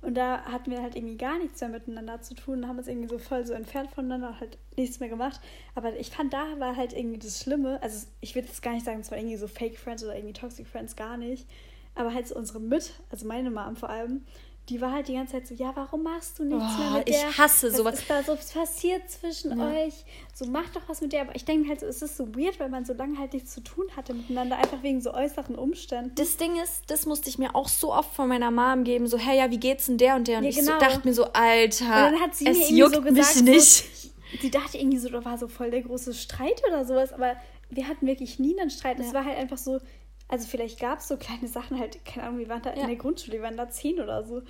[0.00, 3.08] Und da hatten wir halt irgendwie gar nichts mehr miteinander zu tun, haben uns irgendwie
[3.08, 5.40] so voll so entfernt voneinander, halt nichts mehr gemacht.
[5.74, 8.84] Aber ich fand, da war halt irgendwie das Schlimme, also ich würde jetzt gar nicht
[8.84, 11.48] sagen, es war irgendwie so Fake Friends oder irgendwie Toxic Friends, gar nicht.
[11.96, 14.24] Aber halt so unsere Müt, also meine Mom vor allem,
[14.68, 17.08] die war halt die ganze Zeit so, ja, warum machst du nichts Oh, mehr mit
[17.08, 17.38] ich der?
[17.38, 17.98] hasse Was sowas.
[18.00, 19.66] ist da so passiert zwischen Ja.
[19.66, 20.04] euch?
[20.34, 21.22] So, mach doch was mit der.
[21.22, 23.52] Aber ich denke halt so, es ist so weird, weil man so lange halt nichts
[23.54, 26.14] zu tun hatte miteinander, einfach wegen so äußeren Umständen.
[26.14, 29.18] Das Ding ist, das musste ich mir auch so oft von meiner Mom geben, so,
[29.18, 30.38] hey, ja, wie geht's denn der und der?
[30.38, 30.72] Und Ja, ich genau.
[30.72, 33.44] so, dachte mir so, Alter, Und dann hat sie es mir juckt so gesagt, mich
[33.44, 34.02] nicht.
[34.02, 34.08] So,
[34.40, 37.36] sie dachte irgendwie so, da war so voll der große Streit oder sowas, aber
[37.70, 38.98] wir hatten wirklich nie einen Streit.
[39.00, 39.14] Es Ja.
[39.14, 39.78] war halt einfach so,
[40.28, 42.82] also vielleicht gab es so kleine Sachen halt, keine Ahnung, wir waren da Ja.
[42.82, 44.42] in der Grundschule, wir waren da zehn oder so.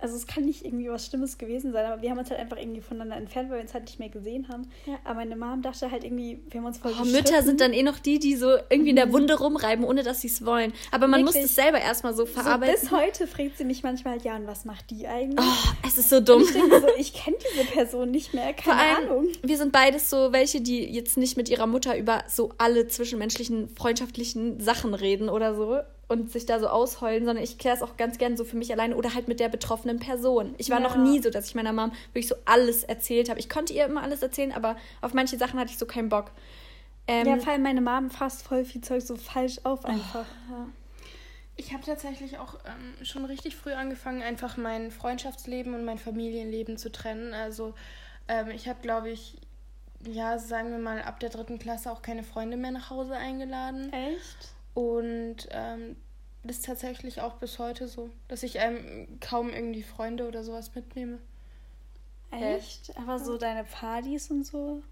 [0.00, 2.56] Also es kann nicht irgendwie was Schlimmes gewesen sein, aber wir haben uns halt einfach
[2.58, 4.68] irgendwie voneinander entfernt, weil wir uns halt nicht mehr gesehen haben.
[4.86, 4.98] Ja.
[5.04, 7.04] Aber meine Mom dachte halt irgendwie, wir haben uns voll Oh.
[7.04, 10.20] Mütter sind dann eh noch die, die so irgendwie in der Wunde rumreiben, ohne dass
[10.20, 10.72] sie es wollen.
[10.90, 11.50] Aber man muss Wirklich.
[11.50, 12.74] es selber erstmal so so, verarbeiten.
[12.80, 15.38] bis heute fragt sie mich manchmal, ja, und was macht die eigentlich?
[15.40, 16.42] oh, es ist so dumm.
[16.42, 19.28] Ich denke so, ich kenne diese Person nicht mehr, keine allem, Ahnung.
[19.42, 23.68] wir sind beides so welche, die jetzt nicht mit ihrer Mutter über so alle zwischenmenschlichen,
[23.68, 25.78] freundschaftlichen Sachen reden oder so
[26.10, 28.72] und sich da so ausheulen, sondern ich kläre es auch ganz gern so für mich
[28.72, 30.54] alleine oder halt mit der betroffenen Person.
[30.58, 30.88] Ich war Ja.
[30.88, 33.38] noch nie so, dass ich meiner Mom wirklich so alles erzählt habe.
[33.38, 36.32] Ich konnte ihr immer alles erzählen, aber auf manche Sachen hatte ich so keinen Bock.
[37.06, 40.26] Ähm, ja, vor allem meine Mom fasst voll viel Zeug so falsch auf einfach.
[41.56, 46.76] Ich habe tatsächlich auch ähm, schon richtig früh angefangen, einfach mein Freundschaftsleben und mein Familienleben
[46.76, 47.34] zu trennen.
[47.34, 47.74] Also
[48.28, 49.36] ähm, ich habe, glaube ich,
[50.04, 53.92] ja, sagen wir mal, ab der dritten Klasse auch keine Freunde mehr nach Hause eingeladen.
[53.92, 54.54] Echt?
[54.80, 55.96] Und ähm,
[56.42, 60.74] das ist tatsächlich auch bis heute so, dass ich ähm, kaum irgendwie Freunde oder sowas
[60.74, 61.18] mitnehme.
[62.30, 62.96] Echt?
[62.96, 64.82] Aber so deine Partys und so?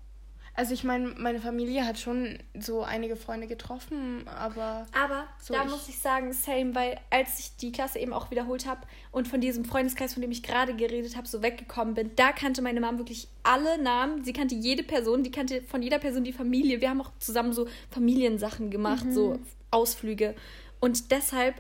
[0.55, 5.63] Also ich meine, meine Familie hat schon so einige Freunde getroffen, aber Aber So, da
[5.65, 8.81] ich- muss ich sagen, same, weil als ich die Klasse eben auch wiederholt habe
[9.13, 12.61] und von diesem Freundeskreis, von dem ich gerade geredet habe, so weggekommen bin, da kannte
[12.61, 14.25] meine Mom wirklich alle Namen.
[14.25, 16.81] Sie kannte jede Person, die kannte von jeder Person die Familie.
[16.81, 19.39] Wir haben auch zusammen so Familiensachen gemacht, so
[19.71, 20.35] Ausflüge.
[20.81, 21.55] Und deshalb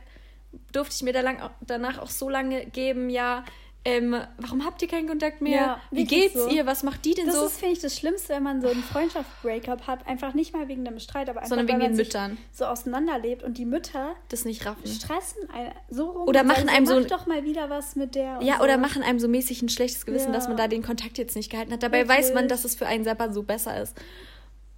[0.73, 3.45] durfte ich mir da lang, danach auch so lange geben, ja,
[3.85, 5.53] ähm, warum habt ihr keinen Kontakt mehr?
[5.61, 6.49] Ja, Wie wirklich geht's so.
[6.51, 6.67] ihr?
[6.67, 7.47] Was macht die denn Das so?
[7.47, 10.07] ist, finde ich, das Schlimmste, wenn man so einen Freundschaft-Breakup hat.
[10.07, 12.39] Einfach nicht mal wegen einem Streit, aber einfach Sondern weil wegen man den Müttern.
[12.53, 14.87] so auseinanderlebt und die Mütter Das nicht raffen.
[14.87, 16.29] stressen einen so rum.
[16.29, 18.41] Oder machen sagen einem so mach doch mal wieder was mit der.
[18.43, 18.65] Ja, so.
[18.65, 20.33] oder machen einem so mäßig ein schlechtes Gewissen, Ja.
[20.35, 21.83] dass man da den Kontakt jetzt nicht gehalten hat.
[21.83, 22.49] Dabei weiß man, Wirklich.
[22.51, 23.97] dass es für einen selber so besser ist.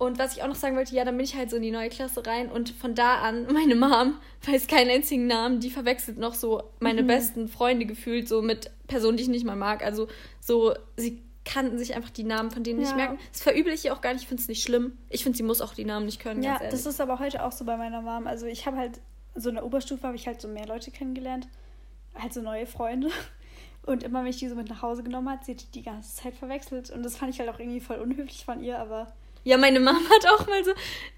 [0.01, 1.70] Und was ich auch noch sagen wollte, ja, dann bin ich halt so in die
[1.70, 4.14] neue Klasse rein und von da an, meine Mom
[4.46, 9.18] weiß keinen einzigen Namen, die verwechselt noch so meine besten Freunde gefühlt, so mit Personen,
[9.18, 9.84] die ich nicht mal mag.
[9.84, 10.09] Also
[10.40, 12.96] so, sie kannten sich einfach die Namen von denen nicht Ja.
[12.96, 13.18] merken.
[13.30, 14.96] Das verübel ich ihr auch gar nicht, ich finde es nicht schlimm.
[15.11, 17.53] Ich finde, sie muss auch die Namen nicht können, Ja, das ist aber heute auch
[17.53, 18.26] so bei meiner Mom.
[18.26, 19.01] Also ich habe halt,
[19.34, 21.46] so in der Oberstufe habe ich halt so mehr Leute kennengelernt.
[22.14, 23.11] Halt so neue Freunde.
[23.84, 25.82] Und immer, wenn ich die so mit nach Hause genommen hat, sie hat die die
[25.82, 26.88] ganze Zeit verwechselt.
[26.90, 29.12] Und das fand ich halt auch irgendwie voll unhöflich von ihr, aber
[29.45, 30.72] Ja, meine Mama hat auch mal so,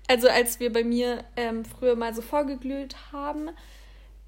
[0.08, 3.50] also als wir bei mir ähm, früher mal so vorgeglüht haben,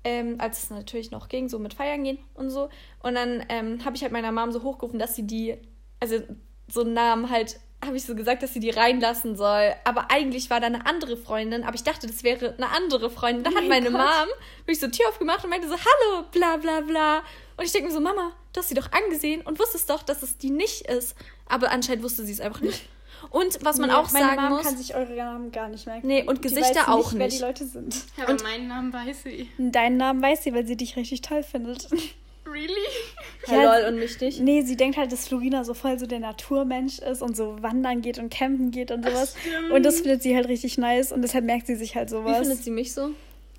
[0.05, 2.69] ähm, als es natürlich noch ging, so mit Feiern gehen und so.
[3.03, 5.57] Und dann ähm, habe ich halt meiner Mom so hochgerufen, dass sie die,
[6.01, 6.21] also
[6.69, 9.75] so einen Namen halt, habe ich so gesagt, dass sie die reinlassen soll.
[9.85, 13.45] Aber eigentlich war da eine andere Freundin, aber ich dachte, das wäre eine andere Freundin.
[13.45, 14.01] Da hat mein meine Gott.
[14.01, 14.29] Mom
[14.59, 17.19] wirklich so Tür aufgemacht und meinte so, hallo, bla bla bla.
[17.57, 20.23] Und ich denke mir so, Mama, du hast sie doch angesehen und wusstest doch, dass
[20.23, 21.15] es die nicht ist.
[21.47, 22.89] Aber anscheinend wusste sie es einfach nicht.
[23.31, 24.63] Und was man Nee, auch meine sagen Mom muss.
[24.63, 26.07] kann sich eure Namen gar nicht merken.
[26.07, 27.39] Nee, und Die Gesichter weiß auch wer nicht.
[27.39, 27.97] die Leute sind.
[28.17, 29.49] Ja, aber meinen Namen weiß sie.
[29.59, 31.89] Deinen Namen weiß sie, weil sie dich richtig toll findet.
[32.47, 32.69] Really?
[33.49, 34.39] Ja, lol, und mich nicht.
[34.39, 38.03] Nee, sie denkt halt, dass Florina so voll so der Naturmensch ist und so wandern
[38.03, 39.35] geht und campen geht und sowas.
[39.73, 42.41] Und das findet sie halt richtig nice und deshalb merkt sie sich halt Wie sowas.
[42.41, 43.11] findet sie mich so?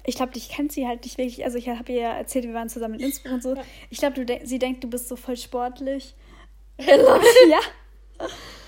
[0.05, 1.43] Ich glaube, dich kennt sie halt nicht wirklich.
[1.43, 3.55] Also ich habe ihr ja erzählt, wir waren zusammen in Innsbruck und so.
[3.89, 6.13] Ich glaube, du denk- sie denkt, du bist so voll sportlich.
[6.77, 7.59] ja.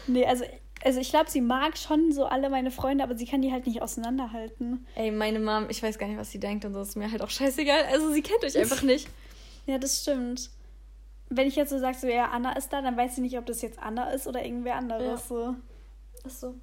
[0.07, 0.45] Nee, also,
[0.83, 3.65] also ich glaube, sie mag schon so alle meine Freunde, aber sie kann die halt
[3.67, 4.85] nicht auseinanderhalten.
[4.95, 7.21] Ey, meine Mom, ich weiß gar nicht, was sie denkt und so ist mir halt
[7.21, 7.85] auch scheißegal.
[7.91, 9.07] Also sie kennt euch einfach nicht.
[9.65, 10.49] Ja, das stimmt.
[11.29, 13.45] Wenn ich jetzt so sage, so ja, Anna ist da, dann weiß sie nicht, ob
[13.45, 15.27] das jetzt Anna ist oder irgendwer anderes.
[15.27, 15.55] So.
[16.25, 16.55] Ist so.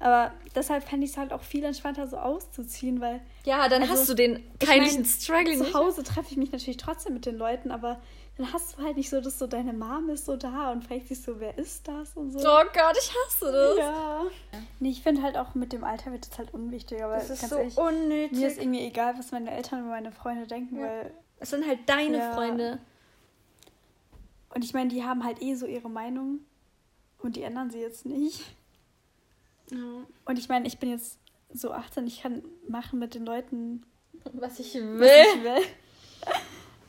[0.00, 3.94] Aber deshalb fände ich es halt auch viel entspannter, so auszuziehen, weil Ja, dann Also,
[3.94, 5.74] hast du den ich peinlichen mein, Struggle zu.
[5.74, 8.00] Hause treffe ich mich natürlich trotzdem mit den Leuten, aber
[8.38, 11.08] dann hast du halt nicht so, dass so deine Mom ist so da und fragt
[11.08, 12.38] sich so, wer ist das und so.
[12.38, 13.76] Oh Gott, ich hasse das.
[13.78, 14.22] Ja.
[14.80, 17.40] Nee, ich finde halt auch mit dem Alter wird es halt unwichtiger, weil Das ist
[17.40, 18.38] ganz so ehrlich, unnötig.
[18.38, 21.80] mir ist irgendwie egal, was meine Eltern und meine Freunde denken, weil es sind halt
[21.86, 22.32] deine Ja.
[22.32, 22.78] Freunde.
[24.54, 26.38] und ich meine, die haben halt eh so ihre Meinung
[27.20, 28.40] und die ändern sie jetzt nicht.
[29.70, 29.78] Ja.
[30.24, 31.18] Und ich meine, ich bin jetzt
[31.52, 33.84] so 18, ich kann machen mit den Leuten,
[34.32, 35.24] Was ich was will.
[35.36, 35.62] ich will.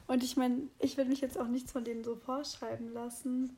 [0.10, 3.56] Und ich meine, ich will mich jetzt auch nichts von denen so vorschreiben lassen.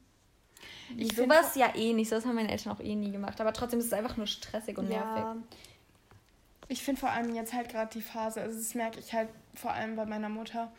[0.97, 2.12] Ich Sowas ja eh nicht.
[2.12, 3.39] Das haben meine Eltern auch eh nie gemacht.
[3.39, 5.24] Aber trotzdem ist es einfach nur stressig und nervig.
[5.24, 5.38] Ja,
[6.68, 9.72] Ich finde vor allem jetzt halt gerade die Phase, also das merke ich halt vor
[9.72, 10.74] allem bei meiner Mutter,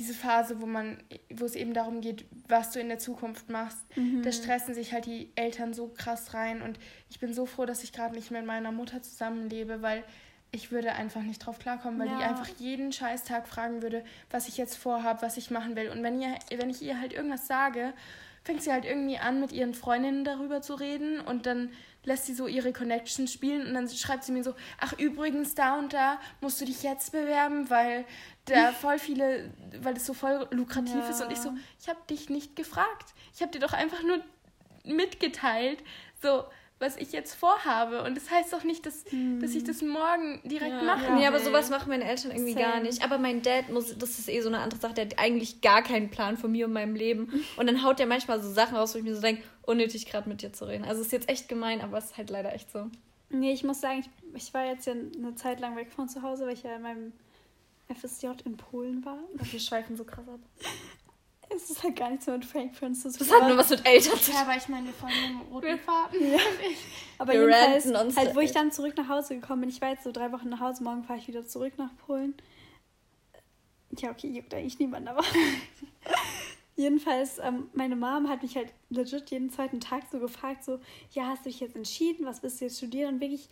[0.00, 1.00] diese Phase, wo man,
[1.32, 3.78] wo es eben darum geht, was du in der Zukunft machst,
[4.24, 7.84] da stressen sich halt die Eltern so krass rein und ich bin so froh, dass
[7.84, 10.02] ich gerade nicht mit meiner Mutter zusammenlebe, weil
[10.54, 12.28] ich würde einfach nicht drauf klarkommen, weil die Ja.
[12.28, 15.88] einfach jeden Scheißtag fragen würde, was ich jetzt vorhabe, was ich machen will.
[15.90, 17.92] Und wenn, ihr, wenn ich ihr halt irgendwas sage,
[18.44, 21.70] fängt sie halt irgendwie an, mit ihren Freundinnen darüber zu reden und dann
[22.04, 25.78] lässt sie so ihre Connections spielen und dann schreibt sie mir so, ach übrigens, da
[25.78, 28.04] und da musst du dich jetzt bewerben, weil
[28.44, 29.50] da voll viele,
[29.80, 31.10] weil das so voll lukrativ Ja.
[31.10, 33.14] ist und ich so, ich habe dich nicht gefragt.
[33.34, 34.20] Ich habe dir doch einfach nur
[34.84, 35.82] mitgeteilt,
[36.22, 36.44] so
[36.84, 39.04] was ich jetzt vorhabe und das heißt doch nicht, dass,
[39.40, 42.84] dass ich das morgen direkt machen Nee, aber sowas machen meine Eltern irgendwie gar Same.
[42.84, 43.02] nicht.
[43.02, 45.82] Aber mein Dad muss, das ist eh so eine andere Sache, der hat eigentlich gar
[45.82, 47.32] keinen Plan von mir und meinem Leben.
[47.56, 50.28] Und dann haut der manchmal so Sachen raus, wo ich mir so denke, unnötig gerade
[50.28, 50.84] mit dir zu reden.
[50.84, 52.90] Also ist jetzt echt gemein, aber es ist halt leider echt so.
[53.30, 56.22] Nee, ich muss sagen, ich, ich war jetzt ja eine Zeit lang weg von zu
[56.22, 57.12] Hause, weil ich ja in meinem
[57.88, 59.18] FSJ in Polen war.
[59.34, 60.40] Wir schweifen so krass ab.
[61.84, 63.18] Halt gar nichts mehr mit Frank Friends zu tun.
[63.20, 64.34] Das hat nur was mit Eltern zu tun.
[64.34, 66.20] Ja, aber ich meine, wir folgen dem roten Faden.
[67.18, 70.04] Aber Wir jedenfalls, halt, wo ich dann zurück nach Hause gekommen bin, ich war jetzt
[70.04, 72.34] so drei Wochen nach Hause, morgen fahre ich wieder zurück nach Polen.
[73.98, 75.22] Ja, okay, juckt eigentlich niemand, aber.
[76.76, 80.80] Jedenfalls, ähm, meine Mom hat mich halt legit jeden zweiten Tag so gefragt, so,
[81.12, 83.14] ja, hast du dich jetzt entschieden, was willst du jetzt studieren?
[83.14, 83.48] Und wirklich,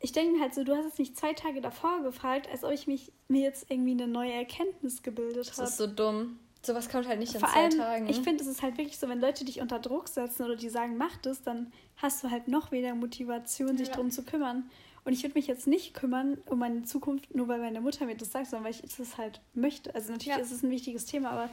[0.00, 2.72] ich denke mir halt so, du hast es nicht zwei Tage davor gefragt, als ob
[2.72, 5.68] ich mich mir jetzt irgendwie eine neue Erkenntnis gebildet Das habe.
[5.68, 6.38] ist so dumm.
[6.62, 8.08] Sowas kommt halt nicht in Vor zwei allem, Tagen.
[8.08, 10.68] ich finde, es ist halt wirklich so, wenn Leute dich unter Druck setzen oder die
[10.68, 13.94] sagen, mach das, dann hast du halt noch weniger Motivation, sich Ja.
[13.94, 14.70] drum zu kümmern.
[15.04, 18.14] Und ich würde mich jetzt nicht kümmern um meine Zukunft, nur weil meine Mutter mir
[18.16, 19.94] das sagt, sondern weil ich das halt möchte.
[19.94, 20.42] Also natürlich Ja.
[20.42, 21.48] ist es ein wichtiges Thema, aber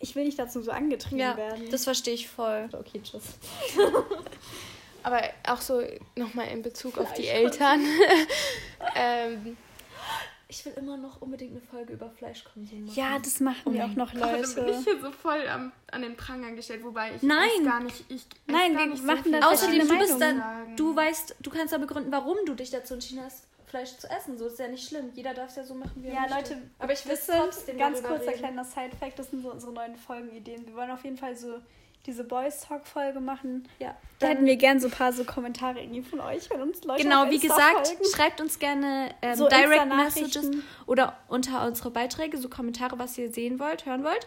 [0.00, 1.70] ich will nicht dazu so angetrieben ja, werden.
[1.70, 2.68] das verstehe ich voll.
[2.72, 3.22] okay, tschüss.
[5.04, 5.82] Aber auch so
[6.16, 7.80] nochmal in Bezug auf die Eltern.
[8.96, 9.56] ähm,
[10.48, 12.94] Ich will immer noch unbedingt eine Folge über Fleischkonsum machen.
[12.98, 14.78] Ja, das machen wir auch noch, oh, dann bin ich Leute.
[14.84, 17.48] hier so voll am, an den Pranger gestellt, wobei ich Nein.
[17.64, 18.04] gar nicht.
[18.10, 19.44] Ich Nein, wir nicht so machen das.
[19.44, 20.96] Außerdem, du bist dann, Meinungen du sagen.
[20.96, 24.38] weißt, du kannst ja begründen, warum du dich dazu entschieden hast, Fleisch zu essen.
[24.38, 25.10] So ist ja nicht schlimm.
[25.14, 26.36] Jeder darf es ja so machen, wie er Ja.
[26.36, 28.38] Leute, aber ich trotzdem ganz kurzer reden.
[28.38, 30.66] kleiner Side-Fact, das sind so unsere neuen Folgenideen.
[30.66, 31.58] Wir wollen auf jeden Fall so
[32.06, 33.68] diese Boys Talk-Folge machen.
[33.78, 33.94] Ja.
[34.18, 37.02] Da hätten wir gern so ein paar so Kommentare irgendwie von euch, wenn uns Leute
[37.02, 38.04] Genau, wie gesagt, folgen.
[38.14, 39.86] schreibt uns gerne ähm, So Direct.
[39.94, 40.50] Messages
[40.86, 44.26] oder unter unsere Beiträge, so Kommentare, was ihr sehen wollt, hören wollt.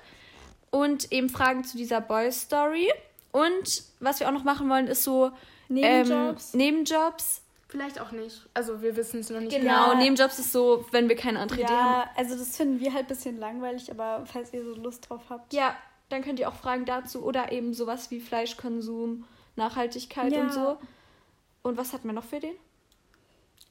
[0.70, 2.92] Und eben Fragen zu dieser Boys Story.
[3.32, 5.32] Und was wir auch noch machen wollen, ist so
[5.70, 6.54] Nebenjobs.
[6.54, 7.42] Ähm, Nebenjobs.
[7.70, 8.46] Vielleicht auch nicht.
[8.54, 9.52] Also wir wissen es noch nicht.
[9.52, 9.96] Genau, Ja.
[9.96, 12.02] Nebenjobs ist so, wenn wir keine andere Idee haben.
[12.06, 15.22] ja, also das finden wir halt ein bisschen langweilig, aber falls ihr so Lust drauf
[15.30, 15.52] habt.
[15.54, 15.76] Ja,
[16.10, 20.42] dann könnt ihr auch Fragen dazu oder eben sowas wie Fleischkonsum, Nachhaltigkeit Ja.
[20.42, 20.78] und so.
[21.64, 22.56] Und was hatten wir noch für den?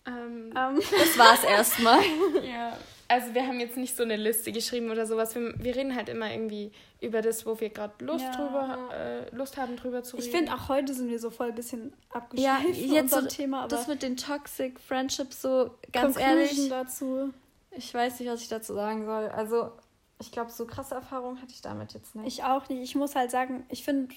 [0.06, 2.00] Ähm, Ähm, Das war's erstmal.
[2.44, 2.76] ja.
[3.08, 5.34] Also wir haben jetzt nicht so eine Liste geschrieben oder sowas.
[5.36, 8.32] Wir, wir reden halt immer irgendwie über das, wo wir gerade Lust Ja.
[8.32, 10.26] drüber, äh, Lust haben, drüber zu reden.
[10.26, 13.16] ich finde auch heute sind wir so voll ein bisschen Ja, abgeschweift von jetzt so,
[13.18, 17.32] unserem Thema, aber das mit den Toxic Friendships so ganz Conclusion ehrlich, dazu.
[17.70, 19.28] ich weiß nicht, was ich dazu sagen soll.
[19.28, 19.70] Also,
[20.18, 22.26] ich glaube, so krasse Erfahrungen hatte ich damit jetzt nicht.
[22.26, 22.82] Ich auch nicht.
[22.82, 24.14] Ich muss halt sagen, ich finde,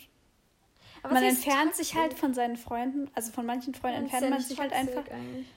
[1.03, 4.59] man entfernt sich halt von seinen Freunden, also von manchen Freunden entfernt ja man sich
[4.59, 5.07] halt einfach.
[5.11, 5.47] eigentlich.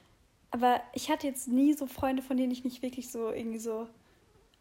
[0.50, 3.88] Aber ich hatte jetzt nie so Freunde, von denen ich mich wirklich so irgendwie so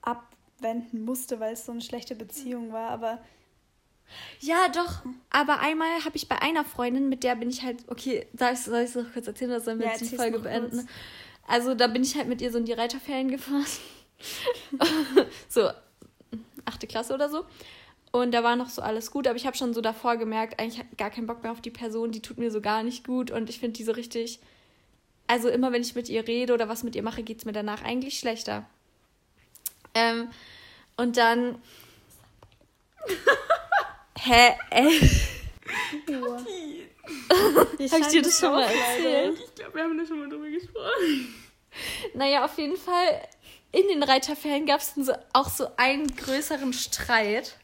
[0.02, 2.90] abwenden musste, weil es so eine schlechte Beziehung war.
[2.90, 3.20] Aber
[4.40, 5.02] Ja, doch.
[5.30, 8.68] Aber einmal habe ich bei einer Freundin, mit der bin ich halt, okay, soll ich
[8.68, 10.78] es noch kurz erzählen oder sollen wir Ja, jetzt die Folge beenden?
[10.78, 10.90] kurz.
[11.48, 13.66] Also da bin ich halt mit ihr so in die Reiterferien gefahren.
[15.50, 15.70] so,
[16.66, 17.46] achte Klasse oder so.
[18.12, 20.80] Und da war noch so alles gut, aber ich habe schon so davor gemerkt, eigentlich
[20.80, 23.06] hab ich gar keinen Bock mehr auf die Person, die tut mir so gar nicht
[23.06, 24.40] gut und ich finde die so richtig.
[25.28, 27.54] Also immer wenn ich mit ihr rede oder was mit ihr mache, geht es mir
[27.54, 28.66] danach eigentlich schlechter.
[29.94, 30.30] Ähm,
[30.98, 31.62] und dann.
[34.20, 34.56] Hä?
[34.70, 35.00] Ey,
[37.78, 39.40] ich Hab ich dir das schon mal erzählt?
[39.40, 41.34] Ich glaube, wir haben da schon mal drüber gesprochen.
[42.14, 43.28] Naja, auf jeden Fall,
[43.72, 47.58] in den Reiterferien gab es so, auch so einen größeren Streit.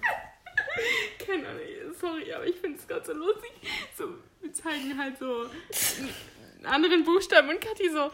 [1.26, 1.62] Keine Ahnung,
[1.98, 3.52] sorry, aber ich finde es gerade so lustig.
[3.96, 5.46] So, wir zeigen halt so
[6.58, 8.10] einen anderen Buchstaben und Kathi so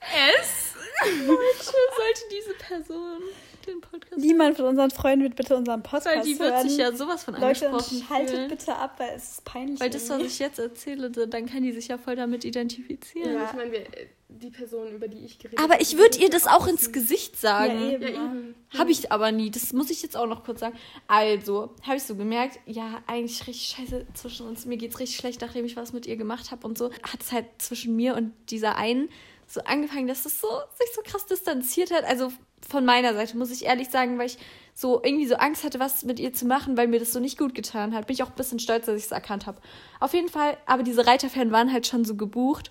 [0.00, 0.74] S.
[1.04, 3.22] Sollte diese Person
[3.66, 6.68] den Podcast Niemand von unseren Freunden wird bitte unseren Podcast Weil die wird hören.
[6.68, 8.48] sich ja sowas von Leute, angesprochen haltet fühlen.
[8.48, 9.80] bitte ab, weil es ist peinlich.
[9.80, 13.34] Weil das, was ich jetzt erzähle, so, dann kann die sich ja voll damit identifizieren.
[13.34, 13.44] Ja.
[13.50, 13.86] Ich meine, wir-
[14.32, 16.68] die Person, über die ich geredet Aber habe, ich die würde ihr ja das auch
[16.68, 16.92] ins.
[16.92, 17.90] Gesicht ja, sagen.
[17.90, 18.02] eben.
[18.02, 18.54] Ja, eben.
[18.78, 19.50] Habe ich aber nie.
[19.50, 20.76] Das muss ich jetzt auch noch kurz sagen.
[21.08, 24.66] Also, habe ich so gemerkt, ja, eigentlich richtig scheiße zwischen uns.
[24.66, 26.92] Mir geht's richtig schlecht, nachdem ich was mit ihr gemacht habe und so.
[26.92, 29.08] Hat es halt zwischen mir und dieser einen
[29.50, 30.48] so angefangen, dass es so
[30.78, 32.04] sich so krass distanziert hat.
[32.04, 32.32] Also
[32.68, 34.38] von meiner Seite muss ich ehrlich sagen, weil ich
[34.74, 37.36] so irgendwie so Angst hatte, was mit ihr zu machen, weil mir das so nicht
[37.36, 38.06] gut getan hat.
[38.06, 39.60] Bin ich auch ein bisschen stolz, dass ich es erkannt habe.
[39.98, 42.70] Auf jeden Fall, aber diese Reiterferien waren halt schon so gebucht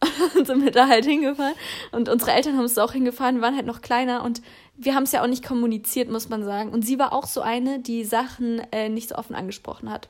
[0.34, 1.54] und sind wir da halt hingefahren.
[1.92, 4.40] Und unsere Eltern haben es auch hingefahren, waren halt noch kleiner und
[4.76, 6.70] wir haben es ja auch nicht kommuniziert, muss man sagen.
[6.70, 10.08] Und sie war auch so eine, die Sachen äh, nicht so offen angesprochen hat.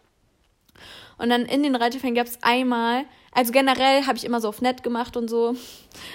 [1.19, 3.05] Und dann in den Reiterferien gab es einmal,
[3.35, 5.55] also generell habe ich immer so auf nett gemacht und so.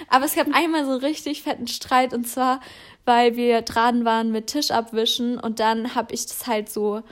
[0.08, 2.60] Aber es gab einmal so einen richtig fetten Streit und zwar,
[3.04, 7.02] weil wir dran waren mit Tisch abwischen und dann habe ich das halt so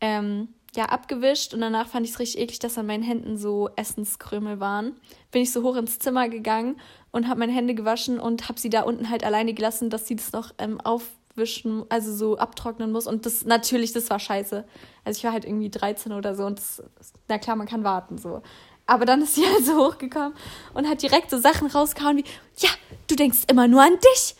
[0.00, 3.70] ähm, ja, abgewischt und danach fand ich es richtig eklig, dass an meinen Händen so
[3.76, 4.96] Essenskrümel waren.
[5.30, 6.78] Bin ich so hoch ins Zimmer gegangen
[7.10, 10.16] und habe meine Hände gewaschen und habe sie da unten halt alleine gelassen, dass sie
[10.16, 13.06] das noch ähm, aufwischen, also so abtrocknen muss.
[13.06, 14.64] Und das natürlich, das war scheiße.
[15.04, 16.82] Also ich war halt irgendwie 13 oder so und das,
[17.28, 18.42] na klar, man kann warten so.
[18.88, 20.34] Aber dann ist sie halt so hochgekommen
[20.74, 22.24] und hat direkt so Sachen rausgehauen wie,
[22.56, 22.70] ja,
[23.06, 24.34] du denkst immer nur an dich.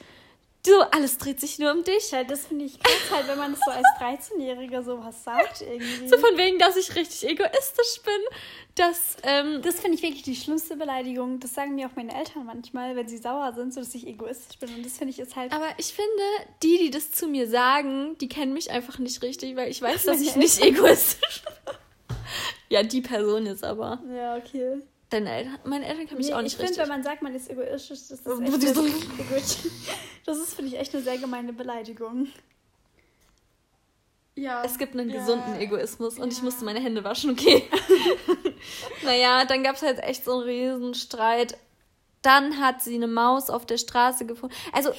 [0.66, 2.10] Du, alles dreht sich nur um dich.
[2.10, 6.08] Ja, das finde ich krass, halt, wenn man das so als 13-Jähriger sowas sagt irgendwie.
[6.08, 8.20] So von wegen, dass ich richtig egoistisch bin,
[8.74, 11.38] dass, ähm, das finde ich wirklich die schlimmste Beleidigung.
[11.38, 14.58] Das sagen mir auch meine Eltern manchmal, wenn sie sauer sind, so dass ich egoistisch
[14.58, 14.74] bin.
[14.74, 15.52] Und das finde ich ist halt.
[15.52, 16.22] aber ich finde,
[16.62, 20.04] die, die das zu mir sagen, die kennen mich einfach nicht richtig, weil ich weiß,
[20.06, 21.74] dass ich nicht egoistisch bin.
[22.68, 24.00] Ja, die Person jetzt aber.
[24.14, 24.80] ja, okay.
[25.10, 26.82] Deine Eltern, meine Eltern kennen mich Nee, auch ich nicht finde, richtig.
[26.82, 28.62] wenn man sagt, man ist egoistisch, das ist Wo echt
[29.18, 29.72] egoistisch.
[30.26, 32.28] Das ist, finde ich, echt eine sehr gemeine Beleidigung.
[34.34, 34.62] Ja.
[34.62, 35.18] Es gibt einen Ja.
[35.18, 36.44] gesunden Egoismus und ich Ja.
[36.44, 37.64] musste meine Hände waschen, okay.
[39.02, 41.56] naja, dann gab es halt echt so einen riesen Streit.
[42.22, 44.54] Dann hat sie eine Maus auf der Straße gefunden.
[44.72, 44.90] Also,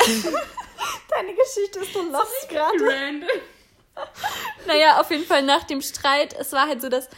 [0.00, 2.78] Deine Geschichte ist so lost gerade.
[2.80, 3.28] Random.
[4.66, 6.34] Naja, auf jeden Fall nach dem Streit.
[6.38, 7.08] Es war halt so, dass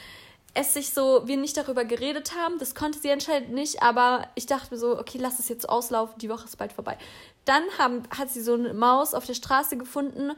[0.55, 2.59] es sich so, wir nicht darüber geredet haben.
[2.59, 6.19] Das konnte sie anscheinend nicht, aber ich dachte mir so, okay, lass es jetzt auslaufen,
[6.19, 6.99] die Woche ist bald vorbei.
[7.45, 10.33] Dann haben, hat sie so eine Maus auf der Straße gefunden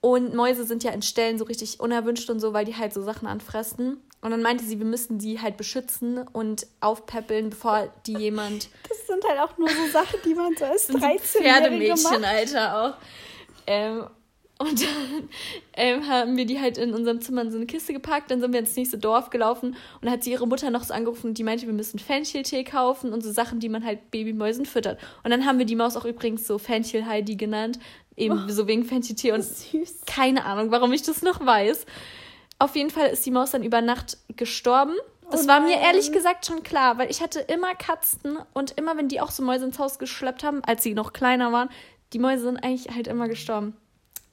[0.00, 3.02] und Mäuse sind ja in Stellen so richtig unerwünscht und so, weil die halt so
[3.02, 4.00] Sachen anfressen.
[4.20, 9.06] Und dann meinte sie, wir müssten die halt beschützen und aufpäppeln, bevor die jemand Das
[9.06, 11.98] sind halt auch nur so Sachen, die man so als sind so 13-Jährige macht.
[12.00, 12.94] Pferdemädchen, Alter, auch.
[13.66, 14.06] Ähm,
[14.58, 15.28] und dann
[15.74, 18.30] ähm, haben wir die halt in unserem Zimmer in so eine Kiste gepackt.
[18.30, 20.92] Dann sind wir ins nächste Dorf gelaufen und dann hat sie ihre Mutter noch so
[20.92, 24.66] angerufen und die meinte, wir müssen Fencheltee kaufen und so Sachen, die man halt Babymäusen
[24.66, 24.98] füttert.
[25.22, 27.78] Und dann haben wir die Maus auch übrigens so Fenchel-Heidi genannt.
[28.16, 30.00] Eben so wegen Fencheltee und Süß.
[30.06, 31.86] keine Ahnung, warum ich das noch weiß.
[32.58, 34.94] Auf jeden Fall ist die Maus dann über Nacht gestorben.
[35.30, 38.96] Das Oh war mir ehrlich gesagt schon klar, weil ich hatte immer Katzen und immer,
[38.96, 41.68] wenn die auch so Mäuse ins Haus geschleppt haben, als sie noch kleiner waren,
[42.12, 43.76] die Mäuse sind eigentlich halt immer gestorben.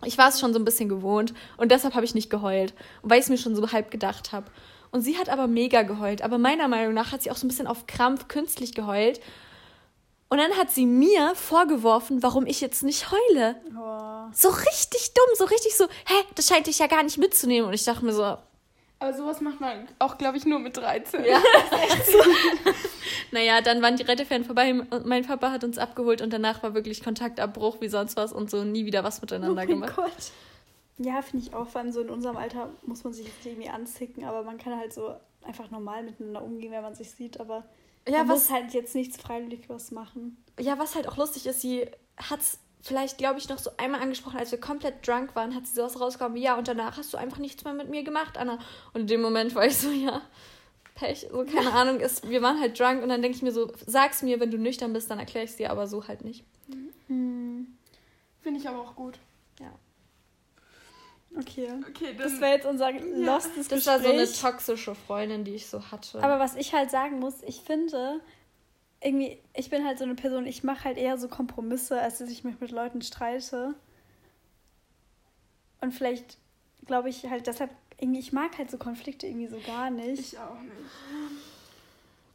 [0.03, 3.19] Ich war es schon so ein bisschen gewohnt und deshalb habe ich nicht geheult, weil
[3.19, 4.47] ich es mir schon so halb gedacht habe.
[4.91, 7.49] Und sie hat aber mega geheult, aber meiner Meinung nach hat sie auch so ein
[7.49, 9.19] bisschen auf Krampf künstlich geheult.
[10.29, 13.55] Und dann hat sie mir vorgeworfen, warum ich jetzt nicht heule.
[13.77, 14.31] Oh.
[14.33, 17.67] So richtig dumm, so richtig so, hä, das scheint dich ja gar nicht mitzunehmen.
[17.67, 21.25] Und ich dachte mir so, Aber sowas macht man auch, glaube ich, nur mit 13.
[21.25, 21.37] ja,
[23.31, 26.73] Naja, dann waren die Rettefans vorbei und mein Papa hat uns abgeholt und danach war
[26.73, 29.95] wirklich Kontaktabbruch wie sonst was und so nie wieder was Oh miteinander mein gemacht.
[29.95, 30.31] Gott.
[30.97, 33.69] Ja, finde ich auch, vor allem so in unserem Alter muss man sich jetzt irgendwie
[33.69, 37.65] anzicken, aber man kann halt so einfach normal miteinander umgehen, wenn man sich sieht, aber
[38.07, 40.37] Ja, man was, muss halt jetzt nichts Freiwilliges machen.
[40.59, 41.85] ja, was halt auch lustig ist, sie
[42.17, 45.73] hat's vielleicht, glaube ich, noch so einmal angesprochen, als wir komplett drunk waren, hat sie
[45.75, 48.59] sowas rausgekommen wie, ja, und danach hast du einfach nichts mehr mit mir gemacht, Anna.
[48.93, 50.21] Und in dem Moment war ich so, ja,
[50.95, 53.71] Pech, so keine Ahnung, ist, wir waren halt drunk und dann denke ich mir so,
[53.85, 56.43] sag's mir, wenn du nüchtern bist, dann erkläre ich dir, aber so halt nicht.
[57.07, 57.67] Finde
[58.59, 59.19] ich aber auch gut.
[61.37, 61.69] Okay.
[61.89, 65.91] Okay, Das wäre jetzt unser lostes Das war so eine toxische Freundin, die ich so
[65.91, 66.23] hatte.
[66.23, 68.21] Aber was ich halt sagen muss, ich finde,
[69.01, 72.29] irgendwie, ich bin halt so eine Person, ich mache halt eher so Kompromisse, als dass
[72.29, 73.75] ich mich mit Leuten streite.
[75.81, 76.37] Und vielleicht
[76.85, 77.71] glaube ich halt deshalb,
[78.05, 80.19] irgendwie, ich mag halt so Konflikte irgendwie so gar nicht.
[80.19, 80.73] ich auch nicht.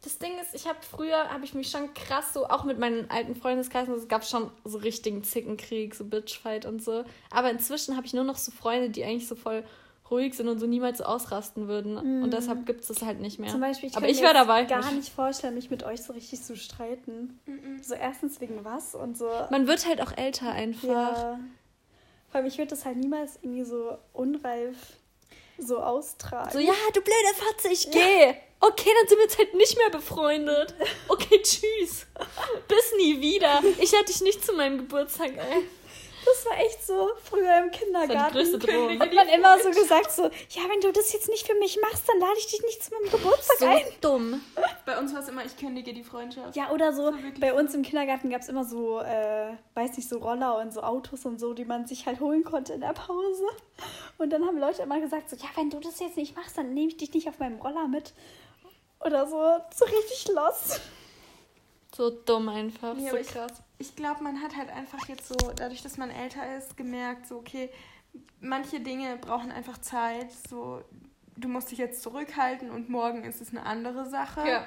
[0.02, 3.10] Das Ding ist, ich habe früher, habe ich mich schon krass so, auch mit meinen
[3.10, 7.04] alten Freundeskreisen, es gab schon so richtigen Zickenkrieg, so Bitchfight und so.
[7.30, 9.62] Aber inzwischen habe ich nur noch so Freunde, die eigentlich so voll
[10.10, 11.96] ruhig sind und so niemals so ausrasten würden.
[11.96, 13.50] Und deshalb gibt es das halt nicht mehr.
[13.50, 14.64] Zum Beispiel, ich Aber ich mir wäre dabei.
[14.64, 17.38] gar nicht vorstellen, mich mit euch so richtig zu streiten.
[17.82, 19.28] So erstens wegen was und so.
[19.50, 20.88] Man wird halt auch älter einfach.
[20.88, 21.40] Ja.
[22.28, 24.96] Vor allem, ich würde das halt niemals irgendwie so unreif
[25.62, 26.50] so austragen.
[26.52, 28.36] So, ja, du blöde Fatze, ich gehe.
[28.60, 30.74] Okay, dann sind wir jetzt halt nicht mehr befreundet.
[31.08, 32.06] Okay, tschüss.
[32.68, 33.62] Bis nie wieder.
[33.78, 35.64] Ich hatte dich nicht zu meinem Geburtstag, ey.
[36.24, 38.34] Das war echt so früher im Das war die Kindergarten.
[38.36, 38.98] größte.
[39.00, 42.08] Hat man immer so gesagt, so, ja, wenn du das jetzt nicht für mich machst,
[42.08, 43.82] dann lade ich dich nicht zu meinem Geburtstag So ein.
[44.00, 44.40] dumm.
[44.84, 46.54] Bei uns war es immer, ich kündige die Freundschaft.
[46.56, 50.18] Ja, oder so, bei uns im Kindergarten gab es immer so, äh, weiß nicht, so
[50.18, 53.44] Roller und so Autos und so, die man sich halt holen konnte in der Pause.
[54.18, 56.74] Und dann haben Leute immer gesagt, so, ja, wenn du das jetzt nicht machst, dann
[56.74, 58.12] nehme ich dich nicht auf meinem Roller mit.
[59.04, 59.36] Oder so,
[59.74, 60.80] so richtig lost.
[61.96, 62.94] So dumm einfach.
[62.98, 63.62] Ja, so krass.
[63.80, 67.38] Ich glaube, man hat halt einfach jetzt so, dadurch, dass man älter ist, gemerkt, so,
[67.38, 67.70] okay,
[68.40, 70.30] manche Dinge brauchen einfach Zeit.
[70.50, 70.82] So,
[71.36, 74.46] du musst dich jetzt zurückhalten und morgen ist es eine andere Sache.
[74.46, 74.66] Ja.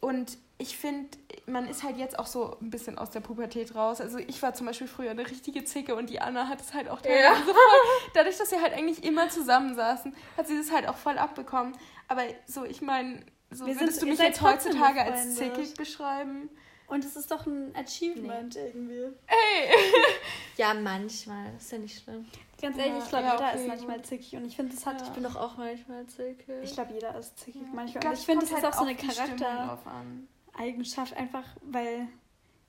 [0.00, 1.08] Und ich finde,
[1.46, 4.00] man ist halt jetzt auch so ein bisschen aus der Pubertät raus.
[4.00, 6.88] Also ich war zum Beispiel früher eine richtige Zicke und die Anna hat es halt
[6.88, 7.34] auch Ja.
[7.36, 7.54] so voll,
[8.14, 11.74] dadurch, dass wir halt eigentlich immer zusammensaßen, hat sie das halt auch voll abbekommen.
[12.08, 13.20] Aber so, ich meine,
[13.50, 16.48] so Wir sind- würdest du ihr mich jetzt heutzutage als zickig beschreiben?
[16.90, 19.08] Und es ist doch ein Achievement irgendwie.
[20.56, 21.52] Ja, manchmal.
[21.54, 22.26] Das ist ja nicht schlimm.
[22.60, 24.36] Ganz Ja, ehrlich, ich glaube, ja, jeder okay, ist manchmal zickig.
[24.36, 25.06] Und ich finde, das hat, Ja.
[25.06, 26.44] ich bin doch auch manchmal zickig.
[26.62, 27.86] Ich glaube, jeder ist zickig manchmal.
[27.86, 32.08] Ich glaub, ich finde, das kommt ist halt auch so eine Charaktereigenschaft, einfach, weil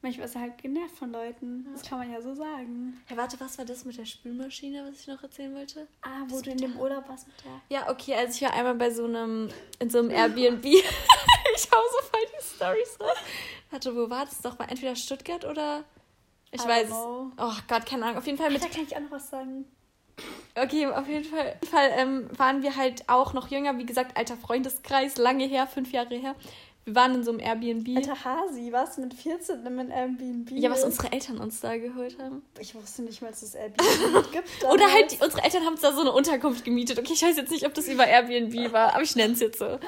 [0.01, 1.67] manchmal ist er halt genervt von Leuten.
[1.73, 3.01] Das kann man ja so sagen.
[3.07, 5.85] Hey, warte, was war das mit der Spülmaschine, was ich noch erzählen wollte?
[6.01, 7.59] Ah, wo du in dem Urlaub warst mit der.
[7.77, 9.49] Ja, okay, also ich war einmal bei so einem,
[9.79, 10.63] in so einem Airbnb.
[10.65, 13.17] ich hau so voll die Storys raus.
[13.71, 14.65] Warte, wo war das doch mal?
[14.65, 15.83] Entweder Stuttgart oder.
[16.51, 17.31] Ich I weiß know.
[17.37, 18.17] Oh Gott, keine Ahnung.
[18.17, 19.65] Auf jeden Fall mit Da kann ich auch noch was sagen.
[20.55, 23.85] Okay, auf jeden Fall, auf jeden Fall ähm, waren wir halt auch noch jünger, wie
[23.85, 26.35] gesagt, alter Freundeskreis, lange her, fünf Jahre her.
[26.83, 27.95] Wir waren in so einem Airbnb.
[27.95, 30.51] Alter Hasi, warst du mit 14 in einem Airbnb?
[30.51, 32.41] Ja, was unsere Eltern uns da geholt haben.
[32.59, 34.63] Ich wusste nicht mal, dass es Airbnb gibt.
[34.65, 36.97] Oder halt, die, unsere Eltern haben uns da so eine Unterkunft gemietet.
[36.97, 39.59] Okay, ich weiß jetzt nicht, ob das über Airbnb war, aber ich nenne es jetzt
[39.59, 39.79] so.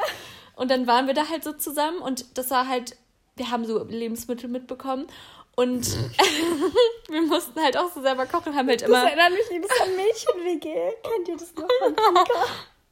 [0.55, 2.95] Und dann waren wir da halt so zusammen und das war halt,
[3.35, 5.07] wir haben so Lebensmittel mitbekommen
[5.55, 5.85] und
[7.09, 9.03] wir mussten halt auch so selber kochen, haben halt Das immer.
[9.07, 10.73] erinnert mich übrigens an Mädchen-WG.
[11.03, 11.95] Kennt ihr das noch von?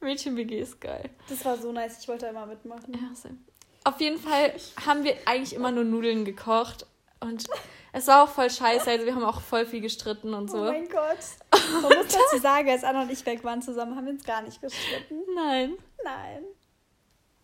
[0.00, 1.10] Mädchen-WG ist geil.
[1.28, 2.92] Das war so nice, ich wollte da immer mitmachen.
[2.92, 3.38] Ja, same.
[3.84, 4.54] Auf jeden Fall
[4.86, 6.86] haben wir eigentlich immer nur Nudeln gekocht
[7.20, 7.44] und
[7.92, 8.88] es war auch voll scheiße.
[8.90, 10.58] Also wir haben auch voll viel gestritten und Oh so.
[10.64, 11.18] mein Gott.
[11.82, 14.42] Man muss dazu sagen, als Anna und ich weg waren zusammen, haben wir uns gar
[14.42, 15.22] nicht gestritten.
[15.34, 15.76] Nein.
[16.04, 16.44] Nein.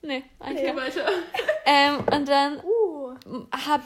[0.03, 0.77] Nee, eigentlich Nee.
[0.77, 1.09] Weiter.
[1.71, 3.15] Ähm, und dann Uh.
[3.67, 3.83] habe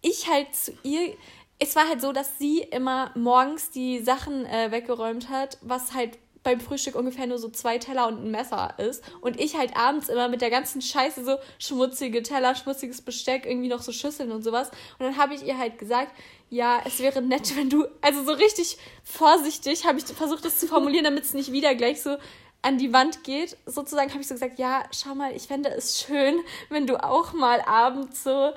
[0.00, 1.14] ich halt zu ihr.
[1.58, 6.16] Es war halt so, dass sie immer morgens die Sachen äh, weggeräumt hat, was halt
[6.42, 9.02] beim Frühstück ungefähr nur so zwei Teller und ein Messer ist.
[9.20, 13.68] Und ich halt abends immer mit der ganzen Scheiße so schmutzige Teller, schmutziges Besteck, irgendwie
[13.68, 14.70] noch so Schüsseln und sowas.
[14.98, 16.12] Und dann habe ich ihr halt gesagt,
[16.48, 20.66] ja, es wäre nett, wenn du, also so richtig vorsichtig habe ich versucht, das zu
[20.68, 22.16] formulieren, damit es nicht wieder gleich so
[22.60, 23.56] an die Wand geht.
[23.66, 26.40] Sozusagen habe ich so gesagt, ja, schau mal, ich fände es schön,
[26.70, 28.52] wenn du auch mal abends so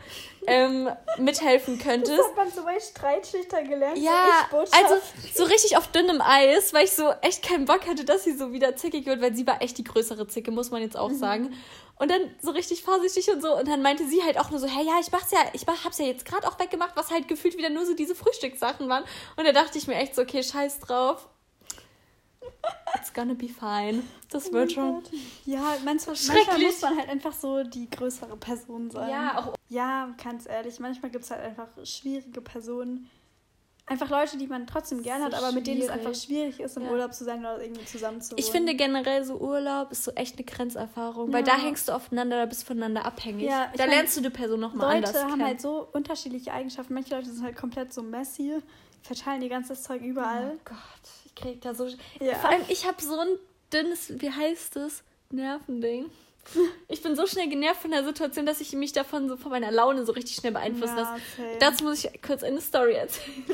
[0.47, 0.89] ähm,
[1.19, 2.19] mithelfen Das könntest.
[2.19, 3.99] hat man so bei Streitschlichter gelernt.
[3.99, 4.95] Ja, also
[5.33, 8.51] so richtig auf dünnem Eis, weil ich so echt keinen Bock hatte, dass sie so
[8.51, 11.53] wieder zickig wird, weil sie war echt die größere Zicke, muss man jetzt auch sagen.
[11.99, 13.55] Und dann so richtig vorsichtig und so.
[13.55, 15.85] Und dann meinte sie halt auch nur so, hey, ja, ich mach's ja, ich mach,
[15.85, 19.03] hab's ja jetzt gerade auch weggemacht, was halt gefühlt wieder nur so diese Frühstückssachen waren.
[19.35, 21.27] Und da dachte ich mir echt so, okay, scheiß drauf.
[22.95, 24.03] It's gonna be fine.
[24.29, 25.01] Das wird schon.
[25.45, 29.09] Ja, manchmal, manchmal muss man halt einfach so die größere Person sein.
[29.09, 33.09] Ja, auch Ja, ganz ehrlich, manchmal gibt es halt einfach schwierige Personen.
[33.87, 36.05] Einfach Leute, die man trotzdem gern hat, So aber mit denen es schwierig.
[36.07, 36.91] einfach schwierig ist, im Ja.
[36.91, 38.51] Urlaub zu sein oder irgendwie zusammen zu Ich wohnen.
[38.53, 41.55] finde generell so Urlaub ist so echt eine Grenzerfahrung, weil Ja.
[41.55, 43.49] da hängst du aufeinander, da bist du voneinander abhängig.
[43.49, 45.43] Ja, ich da mein, lernst du die Person nochmal Leute anders haben kennen.
[45.45, 46.93] halt so unterschiedliche Eigenschaften.
[46.93, 48.61] Manche Leute sind halt komplett so messy,
[49.01, 50.53] verteilen ihr ganzes Zeug überall.
[50.55, 50.77] Oh Gott,
[51.35, 51.87] ich krieg da so.
[52.19, 52.35] Ja.
[52.35, 53.27] Vor allem, ich habe so ein
[53.73, 55.03] dünnes, wie heißt es?
[55.29, 56.09] Nervending.
[56.87, 59.71] Ich bin so schnell genervt von der Situation, dass ich mich davon so von meiner
[59.71, 61.21] Laune so richtig schnell beeinflussen Ja, lasse.
[61.37, 61.57] same.
[61.59, 63.45] Dazu muss ich kurz eine Story erzählen.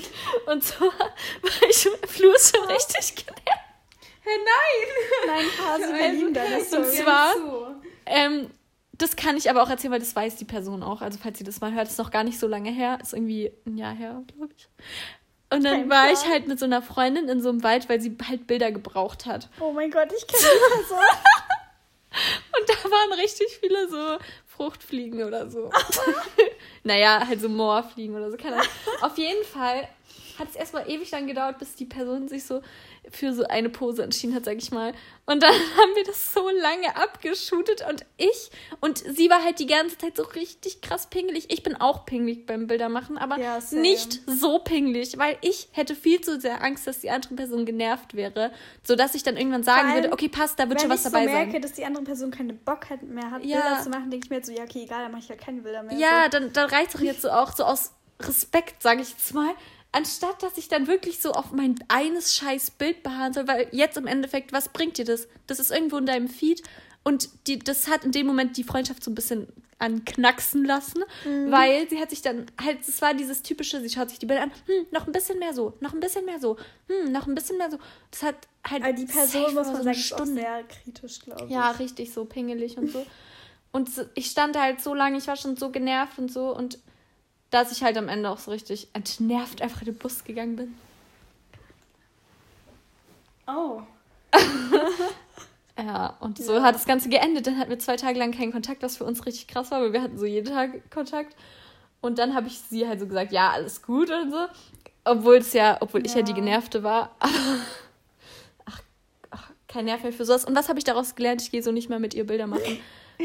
[0.46, 3.64] Und zwar war ich Flu ist schon richtig genervt.
[4.22, 5.28] Hey, nein!
[5.28, 6.84] Nein, Hasi, wir lieben deine Story.
[6.84, 7.34] Und zwar,
[8.06, 8.50] ähm,
[8.94, 11.02] das kann ich aber auch erzählen, weil das weiß die Person auch.
[11.02, 13.00] Also falls sie das mal hört, ist noch gar nicht so lange her.
[13.02, 14.68] Ist irgendwie ein Jahr her, glaube ich.
[15.50, 18.02] Und dann Kein war ich halt mit so einer Freundin in so einem Wald, weil
[18.02, 19.48] sie halt Bilder gebraucht hat.
[19.60, 21.00] Oh mein Gott, ich kenne die Person.
[22.60, 25.72] Und da waren richtig viele so Fruchtfliegen oder so.
[26.84, 28.38] naja, halt so Moorfliegen oder so.
[28.38, 28.68] Keine Ahnung.
[29.02, 29.88] Auf jeden Fall
[30.40, 32.62] hat es erstmal ewig lang gedauert, bis die Person sich so
[33.10, 34.94] für so eine Pose entschieden hat, sag ich mal.
[35.26, 39.66] Und dann haben wir das so lange abgeschootet und ich und sie war halt die
[39.68, 41.46] ganze Zeit so richtig krass pingelig.
[41.52, 46.22] Ich bin auch pingelig beim Bildermachen, aber Ja, nicht so pingelig, weil ich hätte viel
[46.22, 48.52] zu sehr Angst, dass die andere Person genervt wäre,
[48.84, 51.12] sodass ich dann irgendwann sagen allem, würde, okay, passt, da wird schon Wenn was ich
[51.12, 51.62] dabei so merke, sein.
[51.62, 53.62] dass die andere Person keine Bock hat, mehr hat, Ja.
[53.62, 55.42] Bilder zu machen, denke ich mir jetzt so, ja, okay, egal, dann mache ich halt
[55.42, 55.98] keine Bilder mehr.
[55.98, 59.54] Ja, dann, dann reicht doch jetzt so auch so aus Respekt, sage ich jetzt mal.
[59.98, 63.98] Anstatt dass ich dann wirklich so auf mein eines scheiß Bild beharren soll, weil jetzt
[63.98, 65.28] im Endeffekt, was bringt dir das?
[65.48, 66.62] Das ist irgendwo in deinem Feed
[67.04, 69.48] und die, das hat in dem Moment die Freundschaft so ein bisschen
[69.80, 71.52] anknacksen lassen, Mhm.
[71.52, 74.44] weil sie hat sich dann halt, es war dieses typische, sie schaut sich die Bilder
[74.44, 77.36] an, hm, noch ein bisschen mehr so, noch ein bisschen mehr so, hm, noch ein
[77.36, 77.78] bisschen mehr so.
[78.12, 78.36] Das hat
[78.68, 80.34] halt Aber die Person, muss man so sagen, Stunde.
[80.42, 81.52] sehr kritisch, glaube ich.
[81.52, 83.06] Ja, richtig so pingelig und so.
[83.72, 86.80] Und ich stand da halt so lange, ich war schon so genervt und so und
[87.50, 90.76] dass ich halt am Ende auch so richtig entnervt einfach in den Bus gegangen bin.
[93.48, 93.82] Oh.
[95.80, 96.64] Ja, und so Ja.
[96.64, 97.46] hat das Ganze geendet.
[97.46, 99.94] Dann hatten wir zwei Tage lang keinen Kontakt, was für uns richtig krass war, weil
[99.94, 101.36] wir hatten so jeden Tag Kontakt.
[102.02, 104.48] Und dann habe ich sie halt so gesagt, ja, alles gut und so.
[105.06, 106.36] Obwohl es ja, obwohl ich ja die Ja.
[106.38, 107.16] Genervte war.
[108.66, 108.82] Ach,
[109.30, 110.46] ach, kein Nerv mehr für sowas.
[110.46, 111.44] Und was habe ich daraus gelernt?
[111.44, 112.80] Ich gehe so nicht mehr mit ihr Bilder machen.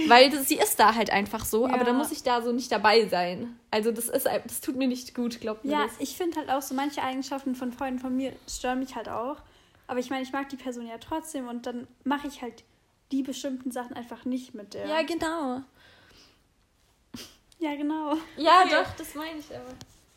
[0.08, 1.84] Weil das, sie ist da halt einfach so, aber Ja.
[1.84, 3.58] dann muss ich da so nicht dabei sein.
[3.70, 5.92] Also das ist das tut mir nicht gut, glaubt mir Ja, das.
[5.98, 9.36] ich finde halt auch so manche Eigenschaften von Freunden von mir stören mich halt auch.
[9.86, 12.64] Aber ich meine, ich mag die Person ja trotzdem und dann mache ich halt
[13.10, 14.86] die bestimmten Sachen einfach nicht mit der.
[14.86, 15.60] Ja, genau.
[17.58, 18.16] ja genau.
[18.36, 18.70] Ja, Okay.
[18.70, 19.64] doch, das meine ich aber.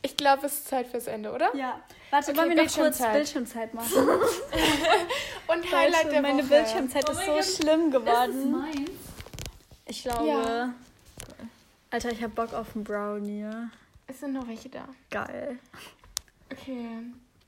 [0.01, 1.53] Ich glaube, es ist Zeit fürs Ende, oder?
[1.55, 1.82] Ja.
[2.11, 3.73] Warte, Okay, wollen wir noch kurz Bildschirmzeit.
[3.73, 3.91] Machen?
[5.47, 6.47] Und Highlight der meine Woche.
[6.49, 7.45] Bildschirmzeit Oh ist mein so Gott.
[7.45, 8.51] schlimm geworden.
[8.51, 8.89] meins.
[9.88, 10.27] Ich glaube.
[10.27, 10.73] Ja.
[11.91, 13.49] Alter, ich hab Bock auf einen Brownie.
[14.07, 14.88] Es sind noch welche da.
[15.09, 15.57] Geil.
[16.51, 16.88] Okay.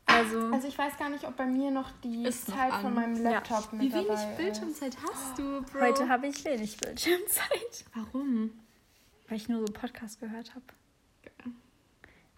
[0.05, 2.81] Also, Also ich weiß gar nicht, ob bei mir noch die Ist noch Zeit an.
[2.81, 3.31] von meinem Ja.
[3.31, 4.37] Laptop mit Wie dabei wenig ist.
[4.37, 5.81] Bildschirmzeit hast du, Bro?
[5.81, 7.85] heute habe ich wenig Bildschirmzeit.
[7.93, 8.51] Warum?
[9.29, 10.63] weil ich nur so Podcast gehört habe.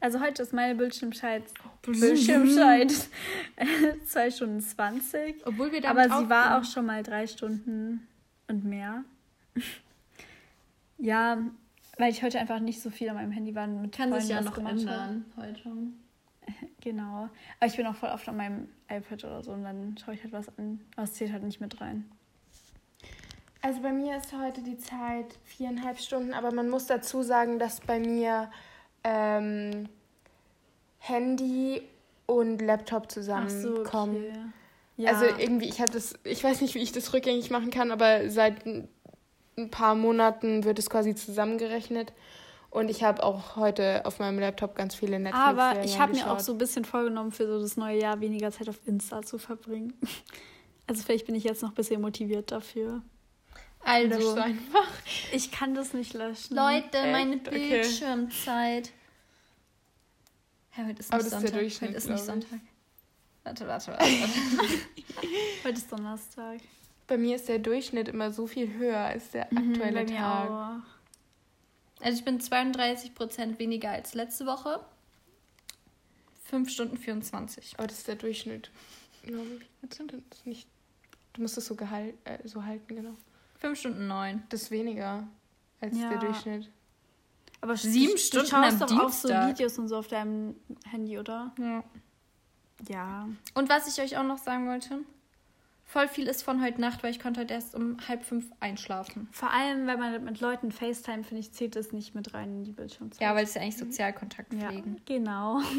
[0.02, 2.92] Also heute ist meine Bildschirmzeit, Oh, Bildschirmzeit
[4.08, 5.46] 2 Stunden 20.
[5.46, 8.08] Obwohl wir Aber damit sie war auch schon mal drei Stunden
[8.48, 9.04] und mehr.
[11.00, 11.38] Ja,
[11.98, 14.46] weil ich heute einfach nicht so viel an meinem Handy war mit Kann sich Freunden
[14.46, 15.66] ja was noch ändern heute.
[15.66, 15.78] Habe.
[16.82, 17.30] Genau.
[17.60, 20.24] Aber ich bin auch voll oft an meinem iPad oder so und dann schaue ich
[20.24, 20.80] halt was an.
[20.96, 22.10] Aber es zählt halt nicht mit rein.
[23.62, 27.82] Also bei mir ist heute die Zeit viereinhalb Stunden, aber man muss dazu sagen, dass
[27.82, 28.50] bei mir
[29.04, 29.90] ähm,
[31.00, 31.82] Handy
[32.26, 34.54] und Laptop zusammenkommen.
[34.96, 35.12] Ja.
[35.12, 38.30] Also irgendwie, ich habe das, ich weiß nicht, wie ich das rückgängig machen kann, aber
[38.30, 38.66] seit
[39.60, 42.14] ein paar Monaten wird es quasi zusammengerechnet.
[42.72, 46.32] Und ich habe auch heute auf meinem Laptop ganz viele netflix Aber ich habe mir
[46.32, 49.38] auch so ein bisschen vorgenommen, für so das neue Jahr weniger Zeit auf Insta zu
[49.38, 49.94] verbringen.
[50.88, 53.04] Also vielleicht bin ich jetzt noch ein bisschen motiviert dafür.
[53.82, 54.88] Also, einfach.
[55.32, 56.56] Ich kann das nicht löschen.
[56.56, 57.12] Leute, Echt?
[57.12, 57.70] meine Okay.
[57.70, 58.92] Bildschirmzeit.
[60.76, 61.60] Ja, heute ist Aber nicht das ist Sonntag.
[61.60, 62.24] Durchschnitt, heute ist nicht.
[62.24, 62.60] Sonntag.
[63.44, 64.04] Warte, warte, warte.
[64.04, 64.34] warte.
[65.64, 66.60] Heute ist Donnerstag.
[67.10, 70.18] Bei mir ist der Durchschnitt immer so viel höher als der aktuelle Mhm, Bei mir
[70.20, 70.50] Tag.
[70.50, 72.04] auch.
[72.06, 74.80] Also ich bin 32% weniger als letzte Woche.
[76.46, 77.74] 5 Stunden 24.
[77.78, 78.72] Aber das ist der Durchschnitt.
[79.24, 79.90] glaube ich.
[79.90, 80.68] Das ist nicht,
[81.34, 83.16] du musst es so, gehal äh, so halten, genau.
[83.60, 84.44] 5 Stunden 9.
[84.50, 85.28] Das ist weniger
[85.82, 86.10] als Ja.
[86.10, 86.70] der Durchschnitt.
[87.62, 89.50] Aber Sieben du, Stunden du schaust am doch auch so Dienstag.
[89.50, 90.56] Videos und so auf deinem
[90.86, 91.54] Handy, oder?
[91.60, 91.84] Ja.
[92.88, 93.28] Ja.
[93.56, 95.00] Und was ich euch auch noch sagen wollte,
[95.90, 99.28] voll viel ist von heute Nacht, weil ich konnte heute erst um halb fünf einschlafen.
[99.32, 102.64] Vor allem, wenn man mit Leuten FaceTime, finde ich, zählt das nicht mit rein in
[102.64, 103.20] die Bildschirmzeit.
[103.20, 105.02] Ja, weil es ja eigentlich Sozialkontakt ja, pflegen.
[105.06, 105.62] genau.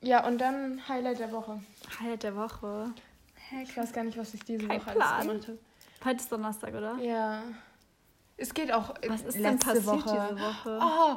[0.00, 1.60] Ja, und dann Highlight der Woche.
[1.98, 2.92] Highlight der Woche.
[3.64, 5.02] Ich weiß gar nicht, was ich diese Kein Woche Plan.
[5.02, 5.58] alles gemacht habe.
[6.04, 6.96] Heute ist Donnerstag, oder?
[6.98, 7.42] Ja.
[8.36, 10.28] Es geht auch äh, Was ist denn letzte passiert Woche.
[10.30, 10.78] diese Woche?
[10.80, 11.16] Oh,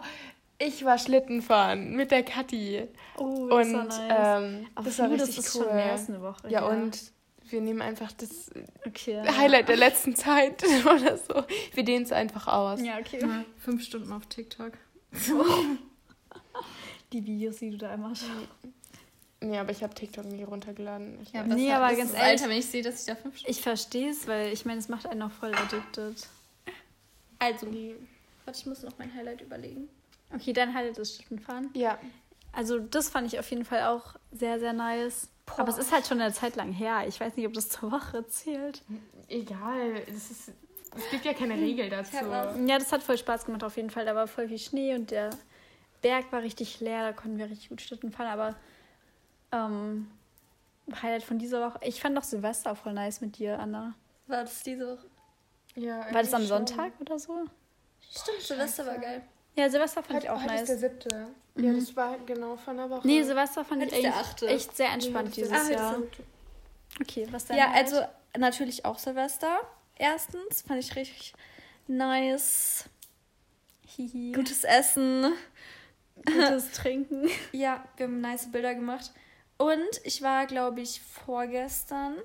[0.67, 2.87] ich war Schlitten fahren mit der Kathi.
[3.17, 4.43] Oh, das Und war nice.
[4.43, 5.63] ähm, Auf das war richtig das ist cool.
[5.65, 6.49] schon mehr als eine Woche.
[6.49, 6.69] ja, her.
[6.69, 6.99] und
[7.49, 8.49] wir nehmen einfach das
[8.87, 9.21] Okay.
[9.27, 11.43] Highlight der letzten Zeit oder so.
[11.73, 12.81] Wir dehnen es einfach aus.
[12.81, 13.19] Ja, okay.
[13.57, 14.71] Fünf Stunden auf TikTok.
[17.13, 18.31] Die Videos, die du da immer schaust.
[19.43, 21.19] Nee, aber ich habe TikTok nie runtergeladen.
[21.23, 23.35] Ich Ja, Nee, hat- aber ganz ehrlich- Alter, wenn ich sehe, dass ich da fünf
[23.37, 23.51] Stunden...
[23.51, 26.27] Ich verstehe es, weil ich meine, es macht einen auch voll addicted.
[27.39, 27.65] Also,
[28.45, 29.89] warte, ich muss noch mein Highlight überlegen.
[30.35, 31.69] Okay, dann Highlight ist Schlittenfahren.
[31.73, 31.97] ja.
[32.53, 35.29] Also das fand ich auf jeden Fall auch sehr, sehr nice.
[35.55, 37.05] Aber es ist halt schon eine Zeit lang her.
[37.07, 38.83] Ich weiß nicht, ob das zur Woche zählt.
[39.29, 40.03] Egal.
[40.05, 40.51] Es, ist,
[40.93, 42.13] es gibt ja keine Regel dazu.
[42.17, 44.03] Ja, das hat voll Spaß gemacht auf jeden Fall.
[44.03, 45.29] Da war voll viel Schnee und der
[46.01, 47.03] Berg war richtig leer.
[47.03, 48.27] Da konnten wir richtig gut Schlitten fahren.
[48.27, 48.55] Aber
[49.53, 50.11] ähm,
[51.01, 51.79] Highlight von dieser Woche.
[51.83, 53.93] Ich fand doch Silvester voll nice mit dir, Anna.
[54.27, 55.07] War das diese Woche?
[55.75, 56.47] Ja, War das am schon.
[56.49, 57.45] Sonntag oder so?
[58.09, 59.21] Stimmt, Silvester war geil.
[59.55, 60.81] Ja, Silvester fand Heute, ich auch heute ist der nice.
[60.81, 61.27] siebte.
[61.57, 63.05] Ja, das war genau von der Woche.
[63.05, 64.47] Nee, Silvester fand Heute ich ist der echt, achte.
[64.47, 65.97] echt sehr entspannt Nee, dieses Jahr.
[67.01, 67.57] Okay, was denn?
[67.57, 68.01] Ja, also
[68.37, 69.59] natürlich auch Silvester.
[69.95, 71.33] Erstens fand ich richtig
[71.87, 72.85] nice.
[73.85, 74.31] Hihi.
[74.31, 75.33] Gutes Essen.
[76.25, 77.29] gutes Trinken.
[77.51, 79.11] Ja, wir haben nice Bilder gemacht.
[79.57, 82.15] Und ich war, glaube ich, vorgestern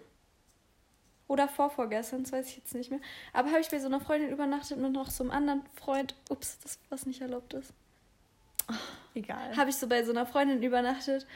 [1.28, 3.00] oder vorvorgestern, das weiß ich jetzt nicht mehr.
[3.32, 6.14] Aber habe ich bei so einer Freundin übernachtet und noch so einem anderen Freund.
[6.30, 7.72] Ups, das was nicht erlaubt ist.
[9.14, 9.56] Egal.
[9.56, 11.26] Habe ich so bei so einer Freundin übernachtet.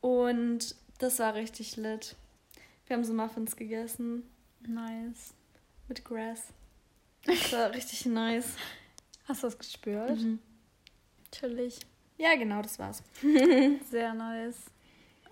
[0.00, 2.16] Und das war richtig lit.
[2.86, 4.28] Wir haben so Muffins gegessen
[4.66, 5.34] Nice.
[5.88, 6.48] mit Grass.
[7.24, 8.56] Das war richtig nice.
[9.26, 10.18] Hast du das gespürt?
[11.32, 11.78] Chillig.
[12.18, 13.02] Ja, genau, das war's.
[13.90, 14.70] Sehr nice.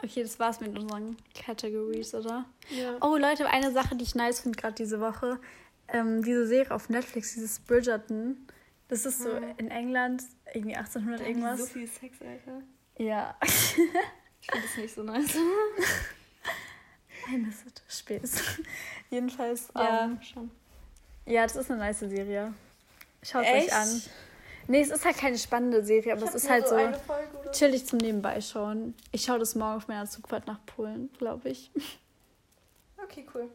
[0.02, 2.44] Okay, das war's mit unseren Categories, oder?
[2.70, 2.96] Ja.
[3.00, 5.38] Oh, Leute, eine Sache, die ich nice finde gerade diese Woche.
[5.88, 8.48] Ähm, diese Serie auf Netflix, dieses Bridgerton.
[8.88, 11.60] Das ist so in England, irgendwie 1800 irgendwas.
[11.60, 12.62] So viel Sex, Alter.
[12.98, 13.36] Ja.
[13.42, 15.34] Ich finde das nicht so nice.
[17.28, 18.42] Nein, das ist Späß.
[19.10, 19.68] Jedenfalls.
[19.74, 20.50] Ja, ähm, schon.
[21.26, 22.52] ja, das ist eine nice Serie.
[23.22, 23.68] Schaut Echt?
[23.68, 24.02] euch an.
[24.72, 26.98] Nee, es ist halt keine spannende Serie, aber es ist halt so oder
[27.52, 28.94] chillig zum Nebenbeischauen.
[29.10, 31.70] Ich schaue das morgen auf meiner Zugfahrt nach Polen, glaube ich.
[32.96, 33.50] Okay, cool.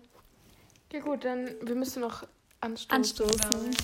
[0.94, 2.24] Ja gut, dann wir müssen noch
[2.62, 2.92] anstoßen.
[2.96, 3.72] Anstoßen.
[3.72, 3.78] ich.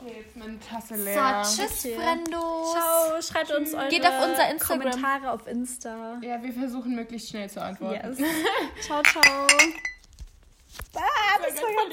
[0.00, 1.42] Okay, jetzt meine Tasse leer.
[1.42, 1.94] tschüss, Okay.
[1.94, 2.72] Frendos.
[2.72, 4.80] Ciao, schreibt uns eure Geht auf unser Instagram.
[4.80, 6.18] Kommentare auf Insta.
[6.22, 8.16] Ja, wir versuchen möglichst schnell zu antworten.
[8.16, 8.86] Yes.
[8.86, 9.22] ciao, ciao.
[10.96, 11.70] Ah, das war